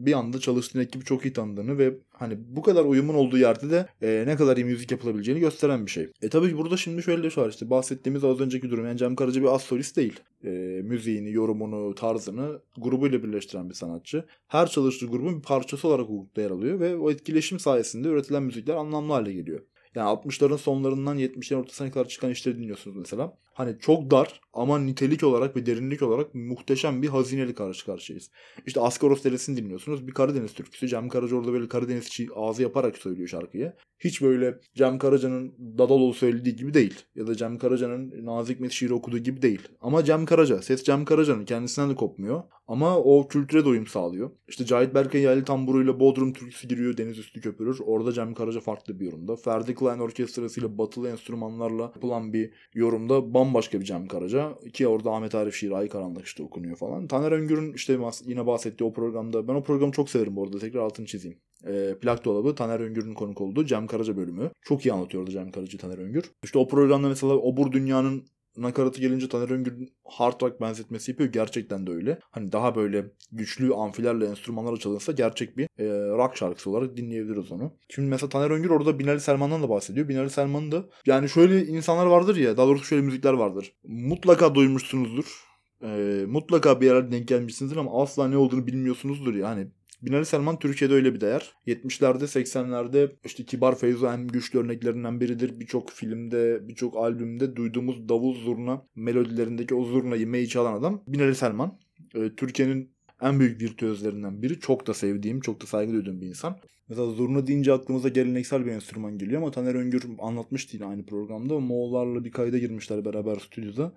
bir 0.00 0.12
anda 0.12 0.38
çalıştığın 0.40 0.80
ekibi 0.80 1.04
çok 1.04 1.24
iyi 1.24 1.32
tanıdığını 1.32 1.78
ve 1.78 1.94
hani 2.12 2.38
bu 2.48 2.62
kadar 2.62 2.84
uyumun 2.84 3.14
olduğu 3.14 3.38
yerde 3.38 3.70
de 3.70 3.86
e, 4.02 4.24
ne 4.26 4.36
kadar 4.36 4.56
iyi 4.56 4.64
müzik 4.64 4.90
yapılabileceğini 4.90 5.40
gösteren 5.40 5.86
bir 5.86 5.90
şey. 5.90 6.10
E 6.22 6.28
tabii 6.28 6.58
burada 6.58 6.76
şimdi 6.76 7.02
şöyle 7.02 7.22
bir 7.22 7.30
şey 7.30 7.44
var 7.44 7.50
işte 7.50 7.70
bahsettiğimiz 7.70 8.24
az 8.24 8.40
önceki 8.40 8.70
durum. 8.70 8.86
Yani 8.86 8.98
Cem 8.98 9.16
Karaca 9.16 9.42
bir 9.42 9.46
az 9.46 9.70
değil. 9.70 10.20
E, 10.44 10.50
müziğini, 10.82 11.32
yorumunu, 11.32 11.94
tarzını 11.94 12.60
grubuyla 12.76 13.22
birleştiren 13.22 13.68
bir 13.68 13.74
sanatçı. 13.74 14.24
Her 14.48 14.66
çalıştığı 14.66 15.06
grubun 15.06 15.38
bir 15.38 15.42
parçası 15.42 15.88
olarak 15.88 16.08
hukukta 16.08 16.42
yer 16.42 16.50
alıyor 16.50 16.80
ve 16.80 16.96
o 16.96 17.10
etkileşim 17.10 17.58
sayesinde 17.58 18.08
üretilen 18.08 18.42
müzikler 18.42 18.74
anlamlı 18.74 19.12
hale 19.12 19.32
geliyor. 19.32 19.60
Yani 19.94 20.08
60'ların 20.08 20.58
sonlarından 20.58 21.18
70'lerin 21.18 21.60
ortasına 21.60 21.90
kadar 21.90 22.08
çıkan 22.08 22.30
işleri 22.30 22.58
dinliyorsunuz 22.58 22.96
mesela. 22.96 23.36
Hani 23.60 23.78
çok 23.80 24.10
dar 24.10 24.40
ama 24.52 24.78
nitelik 24.78 25.24
olarak 25.24 25.56
ve 25.56 25.66
derinlik 25.66 26.02
olarak 26.02 26.34
muhteşem 26.34 27.02
bir 27.02 27.08
hazineyle 27.08 27.54
karşı 27.54 27.86
karşıyayız. 27.86 28.30
İşte 28.66 28.80
Ascaros 28.80 29.24
Deresi'ni 29.24 29.56
dinliyorsunuz. 29.56 30.06
Bir 30.06 30.12
Karadeniz 30.12 30.52
türküsü. 30.54 30.88
Cem 30.88 31.08
Karaca 31.08 31.36
orada 31.36 31.52
böyle 31.52 31.68
Karadeniz 31.68 32.10
ağzı 32.34 32.62
yaparak 32.62 32.98
söylüyor 32.98 33.28
şarkıyı. 33.28 33.72
Hiç 33.98 34.22
böyle 34.22 34.58
Cem 34.74 34.98
Karaca'nın 34.98 35.54
Dadaloğlu 35.78 36.14
söylediği 36.14 36.56
gibi 36.56 36.74
değil. 36.74 36.94
Ya 37.14 37.26
da 37.26 37.34
Cem 37.34 37.58
Karaca'nın 37.58 38.26
Nazik 38.26 38.60
Met 38.60 38.72
şiiri 38.72 38.94
okuduğu 38.94 39.18
gibi 39.18 39.42
değil. 39.42 39.68
Ama 39.80 40.04
Cem 40.04 40.26
Karaca. 40.26 40.62
Ses 40.62 40.84
Cem 40.84 41.04
Karaca'nın 41.04 41.44
kendisinden 41.44 41.90
de 41.90 41.94
kopmuyor. 41.94 42.42
Ama 42.66 42.98
o 42.98 43.28
kültüre 43.28 43.64
doyum 43.64 43.86
sağlıyor. 43.86 44.30
İşte 44.48 44.64
Cahit 44.64 44.94
Berkay 44.94 45.20
yerli 45.20 45.44
tamburuyla 45.44 46.00
Bodrum 46.00 46.32
türküsü 46.32 46.68
giriyor. 46.68 46.96
Deniz 46.96 47.18
üstü 47.18 47.40
köpürür. 47.40 47.78
Orada 47.84 48.12
Cem 48.12 48.34
Karaca 48.34 48.60
farklı 48.60 49.00
bir 49.00 49.04
yorumda. 49.04 49.36
Ferdi 49.36 49.74
Klein 49.74 49.98
orkestrasıyla 49.98 50.78
batılı 50.78 51.08
enstrümanlarla 51.08 51.82
yapılan 51.82 52.32
bir 52.32 52.52
yorumda 52.74 53.34
bambaşka 53.50 53.80
bir 53.80 53.84
Cem 53.84 54.06
Karaca. 54.06 54.58
Ki 54.72 54.88
orada 54.88 55.10
Ahmet 55.10 55.34
Arif 55.34 55.54
şiiri 55.54 55.76
Ay 55.76 55.88
Karanlık 55.88 56.24
işte 56.24 56.42
okunuyor 56.42 56.76
falan. 56.76 57.06
Taner 57.06 57.32
Öngür'ün 57.32 57.72
işte 57.72 57.98
yine 58.24 58.46
bahsettiği 58.46 58.90
o 58.90 58.92
programda. 58.92 59.48
Ben 59.48 59.54
o 59.54 59.62
programı 59.62 59.92
çok 59.92 60.10
severim 60.10 60.36
bu 60.36 60.44
arada. 60.44 60.58
Tekrar 60.58 60.80
altını 60.80 61.06
çizeyim. 61.06 61.38
E, 61.66 61.94
plak 62.00 62.24
dolabı 62.24 62.54
Taner 62.54 62.80
Öngür'ün 62.80 63.14
konuk 63.14 63.40
olduğu 63.40 63.64
Cem 63.64 63.86
Karaca 63.86 64.16
bölümü. 64.16 64.50
Çok 64.62 64.86
iyi 64.86 64.92
anlatıyordu 64.92 65.30
Cem 65.30 65.50
Karaca 65.50 65.78
Taner 65.78 65.98
Öngür. 65.98 66.30
İşte 66.44 66.58
o 66.58 66.68
programda 66.68 67.08
mesela 67.08 67.32
Obur 67.32 67.72
Dünya'nın 67.72 68.24
nakaratı 68.62 69.00
gelince 69.00 69.28
Taner 69.28 69.50
Öngür'ün 69.50 69.92
hard 70.04 70.42
rock 70.42 70.60
benzetmesi 70.60 71.10
yapıyor. 71.10 71.32
Gerçekten 71.32 71.86
de 71.86 71.90
öyle. 71.90 72.18
Hani 72.30 72.52
daha 72.52 72.74
böyle 72.74 73.06
güçlü 73.32 73.74
amfilerle 73.74 74.26
enstrümanlarla 74.26 74.78
çalınsa 74.78 75.12
gerçek 75.12 75.56
bir 75.56 75.64
e, 75.78 75.86
rock 76.10 76.36
şarkısı 76.36 76.70
olarak 76.70 76.96
dinleyebiliriz 76.96 77.52
onu. 77.52 77.72
Şimdi 77.88 78.08
mesela 78.08 78.28
Taner 78.28 78.50
Öngür 78.50 78.70
orada 78.70 78.98
Binali 78.98 79.20
Selman'dan 79.20 79.62
da 79.62 79.68
bahsediyor. 79.68 80.08
Binali 80.08 80.30
Selman'ın 80.30 80.72
da 80.72 80.84
yani 81.06 81.28
şöyle 81.28 81.66
insanlar 81.66 82.06
vardır 82.06 82.36
ya 82.36 82.56
daha 82.56 82.66
doğrusu 82.66 82.84
şöyle 82.84 83.02
müzikler 83.02 83.32
vardır. 83.32 83.72
Mutlaka 83.84 84.54
duymuşsunuzdur. 84.54 85.50
E, 85.82 86.24
mutlaka 86.28 86.80
bir 86.80 86.86
yerlerde 86.86 87.12
denk 87.12 87.28
gelmişsinizdir 87.28 87.76
ama 87.76 88.02
asla 88.02 88.28
ne 88.28 88.36
olduğunu 88.36 88.66
bilmiyorsunuzdur 88.66 89.34
ya. 89.34 89.58
Binali 90.02 90.26
Selman 90.26 90.58
Türkiye'de 90.58 90.94
öyle 90.94 91.14
bir 91.14 91.20
değer. 91.20 91.52
70'lerde 91.66 92.24
80'lerde 92.24 93.10
işte 93.24 93.44
Kibar 93.44 93.78
Feyzo 93.78 94.12
en 94.12 94.28
güçlü 94.28 94.58
örneklerinden 94.58 95.20
biridir. 95.20 95.60
Birçok 95.60 95.90
filmde, 95.90 96.68
birçok 96.68 96.96
albümde 96.96 97.56
duyduğumuz 97.56 98.08
davul 98.08 98.34
zurna 98.34 98.82
melodilerindeki 98.94 99.74
o 99.74 99.84
zurnayı 99.84 100.26
meyi 100.26 100.48
çalan 100.48 100.72
adam 100.72 101.02
Binali 101.06 101.34
Selman. 101.34 101.78
Ee, 102.14 102.30
Türkiye'nin 102.36 102.90
en 103.22 103.40
büyük 103.40 103.60
virtüözlerinden 103.60 104.42
biri. 104.42 104.60
Çok 104.60 104.86
da 104.86 104.94
sevdiğim, 104.94 105.40
çok 105.40 105.62
da 105.62 105.66
saygı 105.66 105.92
duyduğum 105.92 106.20
bir 106.20 106.26
insan. 106.26 106.56
Mesela 106.88 107.10
zurna 107.10 107.46
deyince 107.46 107.72
aklımıza 107.72 108.08
geleneksel 108.08 108.66
bir 108.66 108.70
enstrüman 108.70 109.18
geliyor 109.18 109.42
ama 109.42 109.50
Taner 109.50 109.74
Öngür 109.74 110.02
anlatmıştı 110.18 110.76
yine 110.76 110.86
aynı 110.86 111.06
programda. 111.06 111.60
Moğollarla 111.60 112.24
bir 112.24 112.30
kayda 112.30 112.58
girmişler 112.58 113.04
beraber 113.04 113.36
stüdyoda. 113.36 113.92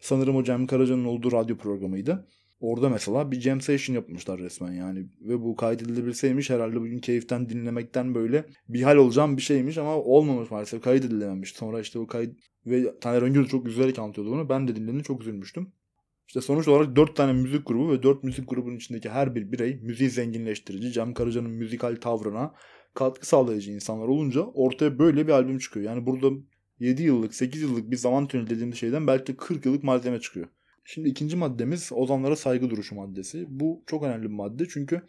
Sanırım 0.00 0.36
o 0.36 0.44
Cem 0.44 0.66
Karaca'nın 0.66 1.04
olduğu 1.04 1.32
radyo 1.32 1.56
programıydı. 1.56 2.26
Orada 2.60 2.88
mesela 2.88 3.30
bir 3.30 3.40
jam 3.40 3.60
session 3.60 3.96
yapmışlar 3.96 4.38
resmen 4.40 4.72
yani. 4.72 5.06
Ve 5.20 5.40
bu 5.40 5.56
kaydedilebilseymiş 5.56 6.50
herhalde 6.50 6.76
bugün 6.76 6.98
keyiften 6.98 7.48
dinlemekten 7.48 8.14
böyle 8.14 8.44
bir 8.68 8.82
hal 8.82 8.96
olacağım 8.96 9.36
bir 9.36 9.42
şeymiş 9.42 9.78
ama 9.78 9.96
olmamış 9.96 10.50
maalesef. 10.50 10.82
Kaydedilememiş. 10.82 11.52
Sonra 11.52 11.80
işte 11.80 11.98
o 11.98 12.06
kayıt 12.06 12.38
ve 12.66 12.98
Taner 13.00 13.22
Öngür 13.22 13.48
çok 13.48 13.66
güzel 13.66 13.94
anlatıyordu 13.98 14.30
bunu. 14.30 14.48
Ben 14.48 14.68
de 14.68 14.76
dinledim 14.76 15.02
çok 15.02 15.20
üzülmüştüm. 15.22 15.72
İşte 16.26 16.40
sonuç 16.40 16.68
olarak 16.68 16.96
dört 16.96 17.16
tane 17.16 17.32
müzik 17.32 17.66
grubu 17.66 17.92
ve 17.92 18.02
dört 18.02 18.24
müzik 18.24 18.48
grubunun 18.48 18.76
içindeki 18.76 19.08
her 19.08 19.34
bir 19.34 19.52
birey 19.52 19.80
müziği 19.82 20.10
zenginleştirici, 20.10 20.92
Cem 20.92 21.14
Karaca'nın 21.14 21.50
müzikal 21.50 21.96
tavrına 21.96 22.54
katkı 22.94 23.26
sağlayıcı 23.26 23.72
insanlar 23.72 24.08
olunca 24.08 24.40
ortaya 24.40 24.98
böyle 24.98 25.26
bir 25.26 25.32
albüm 25.32 25.58
çıkıyor. 25.58 25.86
Yani 25.86 26.06
burada 26.06 26.30
7 26.80 27.02
yıllık, 27.02 27.34
8 27.34 27.62
yıllık 27.62 27.90
bir 27.90 27.96
zaman 27.96 28.28
tüneli 28.28 28.50
dediğimiz 28.50 28.78
şeyden 28.78 29.06
belki 29.06 29.32
de 29.32 29.36
40 29.36 29.66
yıllık 29.66 29.84
malzeme 29.84 30.20
çıkıyor. 30.20 30.46
Şimdi 30.90 31.08
ikinci 31.08 31.36
maddemiz 31.36 31.90
ozanlara 31.92 32.36
saygı 32.36 32.70
duruşu 32.70 32.94
maddesi. 32.94 33.46
Bu 33.48 33.82
çok 33.86 34.02
önemli 34.02 34.22
bir 34.22 34.34
madde 34.34 34.68
çünkü 34.68 35.02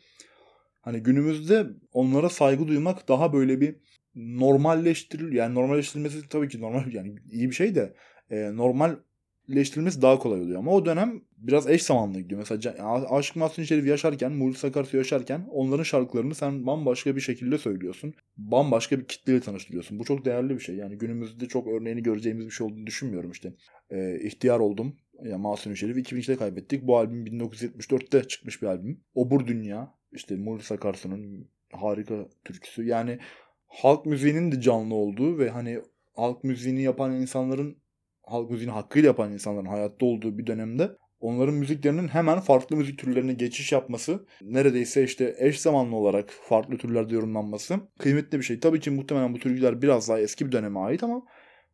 hani 0.81 0.99
günümüzde 0.99 1.67
onlara 1.93 2.29
saygı 2.29 2.67
duymak 2.67 3.07
daha 3.07 3.33
böyle 3.33 3.61
bir 3.61 3.75
normalleştiril 4.15 5.33
yani 5.33 5.55
normalleştirilmesi 5.55 6.29
tabii 6.29 6.49
ki 6.49 6.61
normal 6.61 6.83
yani 6.93 7.15
iyi 7.31 7.49
bir 7.49 7.55
şey 7.55 7.75
de 7.75 7.93
e, 8.31 8.55
normalleştirilmesi 8.55 10.01
daha 10.01 10.19
kolay 10.19 10.41
oluyor 10.41 10.59
ama 10.59 10.71
o 10.71 10.85
dönem 10.85 11.21
biraz 11.37 11.69
eş 11.69 11.83
zamanlı 11.83 12.19
gidiyor. 12.19 12.39
Mesela 12.39 13.05
Aşık 13.09 13.35
Mahsun 13.35 13.63
Şerif 13.63 13.87
yaşarken, 13.87 14.31
Muğlis 14.31 14.65
Akarsu 14.65 14.97
yaşarken 14.97 15.47
onların 15.51 15.83
şarkılarını 15.83 16.35
sen 16.35 16.65
bambaşka 16.67 17.15
bir 17.15 17.21
şekilde 17.21 17.57
söylüyorsun. 17.57 18.13
Bambaşka 18.37 18.99
bir 18.99 19.05
kitleyle 19.05 19.41
tanıştırıyorsun. 19.41 19.99
Bu 19.99 20.03
çok 20.03 20.25
değerli 20.25 20.49
bir 20.49 20.59
şey. 20.59 20.75
Yani 20.75 20.97
günümüzde 20.97 21.47
çok 21.47 21.67
örneğini 21.67 22.03
göreceğimiz 22.03 22.45
bir 22.45 22.51
şey 22.51 22.67
olduğunu 22.67 22.87
düşünmüyorum 22.87 23.31
işte. 23.31 23.53
Ee, 23.91 24.19
ihtiyar 24.23 24.59
oldum 24.59 24.95
yani 25.23 25.41
Masum 25.41 25.75
Şerif 25.75 25.97
2002'de 25.97 26.35
kaybettik. 26.35 26.87
Bu 26.87 26.97
albüm 26.97 27.25
1974'te 27.25 28.27
çıkmış 28.27 28.61
bir 28.61 28.67
albüm. 28.67 29.01
Obur 29.15 29.47
Dünya. 29.47 29.95
işte 30.11 30.35
Mulis 30.35 30.71
Akarsu'nun 30.71 31.49
harika 31.71 32.27
türküsü. 32.45 32.85
Yani 32.85 33.19
halk 33.67 34.05
müziğinin 34.05 34.51
de 34.51 34.61
canlı 34.61 34.95
olduğu 34.95 35.37
ve 35.37 35.49
hani 35.49 35.81
halk 36.15 36.43
müziğini 36.43 36.81
yapan 36.81 37.15
insanların 37.15 37.77
halk 38.23 38.49
müziğini 38.49 38.71
hakkıyla 38.71 39.07
yapan 39.07 39.33
insanların 39.33 39.65
hayatta 39.65 40.05
olduğu 40.05 40.37
bir 40.37 40.47
dönemde 40.47 40.89
onların 41.19 41.55
müziklerinin 41.55 42.07
hemen 42.07 42.39
farklı 42.39 42.75
müzik 42.75 42.99
türlerine 42.99 43.33
geçiş 43.33 43.71
yapması, 43.71 44.25
neredeyse 44.41 45.03
işte 45.03 45.35
eş 45.37 45.59
zamanlı 45.59 45.95
olarak 45.95 46.29
farklı 46.29 46.77
türlerde 46.77 47.15
yorumlanması 47.15 47.79
kıymetli 47.99 48.37
bir 48.37 48.43
şey. 48.43 48.59
Tabii 48.59 48.79
ki 48.79 48.91
muhtemelen 48.91 49.33
bu 49.33 49.39
türküler 49.39 49.81
biraz 49.81 50.09
daha 50.09 50.19
eski 50.19 50.45
bir 50.45 50.51
döneme 50.51 50.79
ait 50.79 51.03
ama 51.03 51.23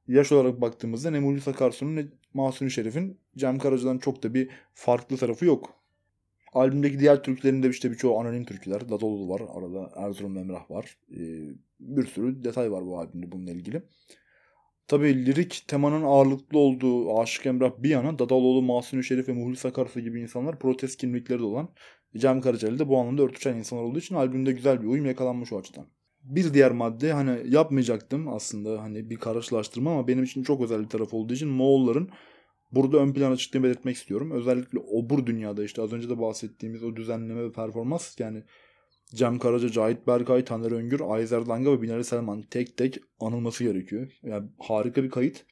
yaş 0.07 0.31
olarak 0.31 0.61
baktığımızda 0.61 1.11
ne 1.11 1.19
Mulis 1.19 1.47
Akarsu'nun 1.47 1.95
ne 1.95 2.05
Mahsuni 2.33 2.71
Şerif'in 2.71 3.17
Cem 3.37 3.59
Karaca'dan 3.59 3.97
çok 3.97 4.23
da 4.23 4.33
bir 4.33 4.49
farklı 4.73 5.17
tarafı 5.17 5.45
yok. 5.45 5.73
Albümdeki 6.53 6.99
diğer 6.99 7.23
türkülerinde 7.23 7.69
işte 7.69 7.91
birçoğu 7.91 8.19
anonim 8.19 8.45
türküler. 8.45 8.89
Dadolu 8.89 9.29
var 9.29 9.41
arada 9.53 9.91
Erzurum 9.95 10.37
Emrah 10.37 10.71
var. 10.71 10.97
Ee, 11.11 11.49
bir 11.79 12.05
sürü 12.05 12.43
detay 12.43 12.71
var 12.71 12.85
bu 12.85 12.99
albümde 12.99 13.31
bununla 13.31 13.51
ilgili. 13.51 13.83
Tabi 14.87 15.25
lirik 15.25 15.63
temanın 15.67 16.03
ağırlıklı 16.03 16.59
olduğu 16.59 17.19
Aşık 17.19 17.45
Emrah 17.45 17.71
bir 17.77 17.89
yana 17.89 18.19
Dadaloğlu, 18.19 18.61
Mahsuni 18.61 19.03
Şerif 19.03 19.29
ve 19.29 19.33
Muhlis 19.33 19.65
Akarsu 19.65 19.99
gibi 19.99 20.21
insanlar 20.21 20.59
protest 20.59 20.97
kimlikleri 20.97 21.39
de 21.39 21.43
olan 21.43 21.69
Cem 22.17 22.41
Karaca 22.41 22.79
de 22.79 22.87
bu 22.87 22.97
anlamda 22.97 23.23
örtüşen 23.23 23.55
insanlar 23.55 23.83
olduğu 23.83 23.99
için 23.99 24.15
albümde 24.15 24.51
güzel 24.51 24.81
bir 24.81 24.87
uyum 24.87 25.05
yakalanmış 25.05 25.53
o 25.53 25.57
açıdan 25.57 25.85
bir 26.25 26.53
diğer 26.53 26.71
madde 26.71 27.13
hani 27.13 27.53
yapmayacaktım 27.53 28.27
aslında 28.27 28.81
hani 28.81 29.09
bir 29.09 29.17
karşılaştırma 29.17 29.91
ama 29.91 30.07
benim 30.07 30.23
için 30.23 30.43
çok 30.43 30.61
özel 30.61 30.83
bir 30.83 30.89
taraf 30.89 31.13
olduğu 31.13 31.33
için 31.33 31.49
Moğolların 31.49 32.09
burada 32.71 32.97
ön 32.97 33.13
plana 33.13 33.38
çıktığını 33.38 33.63
belirtmek 33.63 33.95
istiyorum. 33.95 34.31
Özellikle 34.31 34.79
obur 34.79 35.25
dünyada 35.25 35.63
işte 35.63 35.81
az 35.81 35.93
önce 35.93 36.09
de 36.09 36.19
bahsettiğimiz 36.19 36.83
o 36.83 36.95
düzenleme 36.95 37.43
ve 37.43 37.51
performans 37.51 38.19
yani 38.19 38.43
Cem 39.15 39.39
Karaca, 39.39 39.69
Cahit 39.69 40.07
Berkay, 40.07 40.45
Taner 40.45 40.71
Öngür, 40.71 41.01
Ayzer 41.07 41.47
Danga 41.47 41.71
ve 41.71 41.81
Binali 41.81 42.03
Selman 42.03 42.41
tek 42.41 42.77
tek 42.77 42.97
anılması 43.19 43.63
gerekiyor. 43.63 44.11
Yani 44.23 44.49
harika 44.59 45.03
bir 45.03 45.09
kayıt. 45.09 45.45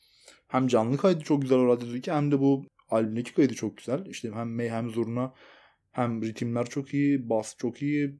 Hem 0.48 0.68
canlı 0.68 0.98
kaydı 0.98 1.20
çok 1.20 1.42
güzel 1.42 1.58
o 1.58 1.68
radyodaki 1.68 2.12
hem 2.12 2.32
de 2.32 2.40
bu 2.40 2.66
albümdeki 2.90 3.34
kaydı 3.34 3.54
çok 3.54 3.78
güzel. 3.78 4.06
İşte 4.06 4.32
hem 4.34 4.56
May 4.56 4.70
hem 4.70 4.90
Zurna 4.90 5.34
hem 5.92 6.22
ritimler 6.22 6.66
çok 6.66 6.94
iyi, 6.94 7.30
bas 7.30 7.56
çok 7.58 7.82
iyi, 7.82 8.18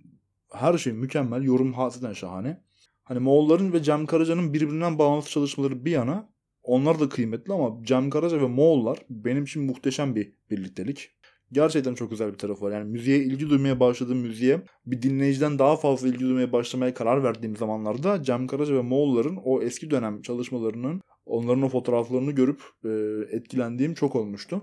her 0.54 0.78
şey 0.78 0.94
mükemmel. 0.94 1.44
Yorum 1.44 1.76
zaten 1.90 2.14
şahane. 2.14 2.64
Hani 3.04 3.20
Moğolların 3.20 3.74
ve 3.74 3.84
Cem 3.84 4.06
Karaca'nın 4.06 4.54
birbirinden 4.54 5.00
bağımsız 5.00 5.32
çalışmaları 5.32 5.86
bir 5.86 5.92
yana 5.92 6.30
onlar 6.64 7.00
da 7.00 7.10
kıymetli 7.10 7.54
ama 7.54 7.84
Cem 7.84 8.10
Karaca 8.10 8.42
ve 8.42 8.48
Moğollar 8.48 8.98
benim 9.10 9.44
için 9.44 9.64
muhteşem 9.64 10.16
bir 10.16 10.34
birliktelik. 10.52 11.10
Gerçekten 11.52 11.96
çok 11.96 12.10
güzel 12.10 12.34
bir 12.34 12.38
tarafı 12.38 12.66
var. 12.66 12.72
Yani 12.72 12.90
müziğe 12.90 13.18
ilgi 13.18 13.50
duymaya 13.50 13.80
başladığım 13.80 14.18
müziğe 14.18 14.62
bir 14.86 15.02
dinleyiciden 15.02 15.60
daha 15.60 15.76
fazla 15.76 16.08
ilgi 16.08 16.20
duymaya 16.20 16.52
başlamaya 16.52 16.94
karar 16.94 17.24
verdiğim 17.24 17.56
zamanlarda 17.56 18.24
Cem 18.24 18.48
Karaca 18.48 18.76
ve 18.76 18.82
Moğolların 18.82 19.40
o 19.44 19.62
eski 19.62 19.92
dönem 19.92 20.22
çalışmalarının 20.22 21.02
onların 21.26 21.62
o 21.62 21.70
fotoğraflarını 21.70 22.32
görüp 22.32 22.62
e, 22.86 22.90
etkilendiğim 23.36 23.94
çok 23.94 24.16
olmuştu. 24.16 24.62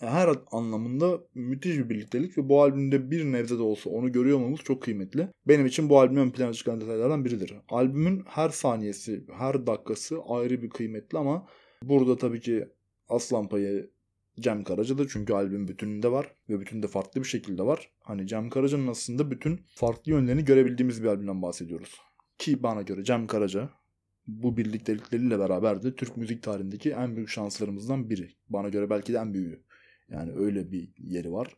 Her 0.00 0.28
anlamında 0.50 1.20
müthiş 1.34 1.78
bir 1.78 1.88
birliktelik 1.88 2.38
ve 2.38 2.48
bu 2.48 2.62
albümde 2.62 3.10
bir 3.10 3.24
nebze 3.24 3.58
de 3.58 3.62
olsa 3.62 3.90
onu 3.90 4.12
görüyor 4.12 4.38
olmamız 4.38 4.60
çok 4.60 4.82
kıymetli. 4.82 5.28
Benim 5.48 5.66
için 5.66 5.88
bu 5.88 6.00
albümün 6.00 6.20
ön 6.20 6.30
plana 6.30 6.52
çıkan 6.52 6.80
detaylardan 6.80 7.24
biridir. 7.24 7.54
Albümün 7.68 8.22
her 8.26 8.48
saniyesi, 8.48 9.24
her 9.38 9.66
dakikası 9.66 10.18
ayrı 10.28 10.62
bir 10.62 10.70
kıymetli 10.70 11.18
ama 11.18 11.46
burada 11.82 12.16
tabii 12.16 12.40
ki 12.40 12.68
aslan 13.08 13.48
payı 13.48 13.90
Cem 14.40 14.64
Karaca'da 14.64 15.08
çünkü 15.08 15.32
albüm 15.32 15.68
bütününde 15.68 16.12
var 16.12 16.34
ve 16.48 16.60
bütünde 16.60 16.86
farklı 16.86 17.20
bir 17.20 17.26
şekilde 17.26 17.62
var. 17.62 17.90
Hani 18.00 18.26
Cem 18.26 18.50
Karaca'nın 18.50 18.86
aslında 18.86 19.30
bütün 19.30 19.60
farklı 19.74 20.12
yönlerini 20.12 20.44
görebildiğimiz 20.44 21.02
bir 21.02 21.08
albümden 21.08 21.42
bahsediyoruz. 21.42 22.00
Ki 22.38 22.62
bana 22.62 22.82
göre 22.82 23.04
Cem 23.04 23.26
Karaca 23.26 23.70
bu 24.26 24.56
birliktelikleriyle 24.56 25.38
beraber 25.38 25.82
de 25.82 25.94
Türk 25.94 26.16
müzik 26.16 26.42
tarihindeki 26.42 26.90
en 26.90 27.16
büyük 27.16 27.28
şanslarımızdan 27.28 28.10
biri. 28.10 28.30
Bana 28.48 28.68
göre 28.68 28.90
belki 28.90 29.12
de 29.12 29.18
en 29.18 29.34
büyüğü. 29.34 29.62
Yani 30.10 30.32
öyle 30.36 30.72
bir 30.72 30.88
yeri 30.98 31.32
var. 31.32 31.56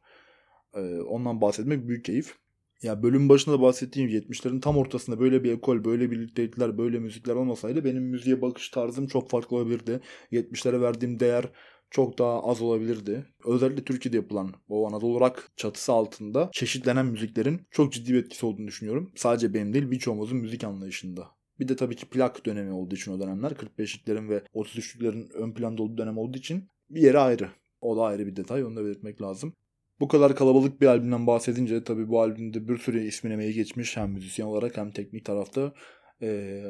Ee, 0.74 1.00
ondan 1.00 1.40
bahsetmek 1.40 1.88
büyük 1.88 2.04
keyif. 2.04 2.34
Ya 2.82 3.02
bölüm 3.02 3.28
başında 3.28 3.54
da 3.54 3.62
bahsettiğim 3.62 4.08
70'lerin 4.08 4.60
tam 4.60 4.76
ortasında 4.76 5.20
böyle 5.20 5.44
bir 5.44 5.52
ekol, 5.52 5.84
böyle 5.84 6.10
birliktelikler, 6.10 6.78
böyle 6.78 6.98
müzikler 6.98 7.34
olmasaydı 7.34 7.84
benim 7.84 8.02
müziğe 8.02 8.42
bakış 8.42 8.68
tarzım 8.68 9.06
çok 9.06 9.30
farklı 9.30 9.56
olabilirdi. 9.56 10.00
70'lere 10.32 10.80
verdiğim 10.80 11.20
değer 11.20 11.44
çok 11.90 12.18
daha 12.18 12.42
az 12.42 12.62
olabilirdi. 12.62 13.26
Özellikle 13.44 13.84
Türkiye'de 13.84 14.16
yapılan 14.16 14.54
o 14.68 14.88
Anadolu 14.88 15.20
Rock 15.20 15.48
çatısı 15.56 15.92
altında 15.92 16.50
çeşitlenen 16.52 17.06
müziklerin 17.06 17.60
çok 17.70 17.92
ciddi 17.92 18.12
bir 18.12 18.18
etkisi 18.18 18.46
olduğunu 18.46 18.66
düşünüyorum. 18.66 19.12
Sadece 19.16 19.54
benim 19.54 19.72
değil 19.72 19.90
birçoğumuzun 19.90 20.38
müzik 20.38 20.64
anlayışında. 20.64 21.28
Bir 21.60 21.68
de 21.68 21.76
tabii 21.76 21.96
ki 21.96 22.06
plak 22.06 22.46
dönemi 22.46 22.72
olduğu 22.72 22.94
için 22.94 23.12
o 23.12 23.20
dönemler 23.20 23.50
45'liklerin 23.50 24.28
ve 24.28 24.42
33'lüklerin 24.54 25.32
ön 25.32 25.54
planda 25.54 25.82
olduğu 25.82 25.98
dönem 25.98 26.18
olduğu 26.18 26.38
için 26.38 26.68
bir 26.90 27.00
yeri 27.00 27.18
ayrı. 27.18 27.48
O 27.80 27.96
da 27.96 28.02
ayrı 28.02 28.26
bir 28.26 28.36
detay 28.36 28.64
onu 28.64 28.76
da 28.76 28.84
belirtmek 28.84 29.22
lazım. 29.22 29.52
Bu 30.00 30.08
kadar 30.08 30.36
kalabalık 30.36 30.80
bir 30.80 30.86
albümden 30.86 31.26
bahsedince 31.26 31.84
tabii 31.84 32.08
bu 32.08 32.20
albümde 32.20 32.68
bir 32.68 32.78
sürü 32.78 33.00
ismin 33.06 33.30
emeği 33.30 33.54
geçmiş 33.54 33.96
hem 33.96 34.10
müzisyen 34.10 34.46
olarak 34.46 34.76
hem 34.76 34.90
teknik 34.90 35.24
tarafta. 35.24 35.72
Ee, 36.22 36.64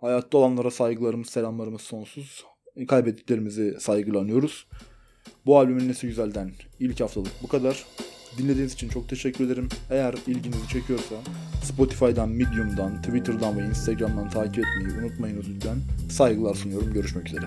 hayatta 0.00 0.38
olanlara 0.38 0.70
saygılarımız, 0.70 1.28
selamlarımız 1.28 1.80
sonsuz. 1.80 2.44
Kaybettiklerimizi 2.88 3.76
saygılanıyoruz. 3.80 4.66
Bu 5.46 5.58
albümün 5.58 5.88
nesi 5.88 6.06
güzelden 6.06 6.52
ilk 6.80 7.00
haftalık 7.00 7.32
bu 7.42 7.48
kadar. 7.48 7.84
Dinlediğiniz 8.38 8.72
için 8.72 8.88
çok 8.88 9.08
teşekkür 9.08 9.46
ederim. 9.46 9.68
Eğer 9.90 10.14
ilginizi 10.26 10.68
çekiyorsa 10.68 11.14
Spotify'dan, 11.64 12.28
Medium'dan, 12.28 13.02
Twitter'dan 13.02 13.58
ve 13.58 13.64
Instagram'dan 13.66 14.30
takip 14.30 14.64
etmeyi 14.64 14.98
unutmayınız 14.98 15.48
lütfen. 15.48 15.76
Saygılar 16.10 16.54
sunuyorum. 16.54 16.92
Görüşmek 16.92 17.28
üzere. 17.28 17.46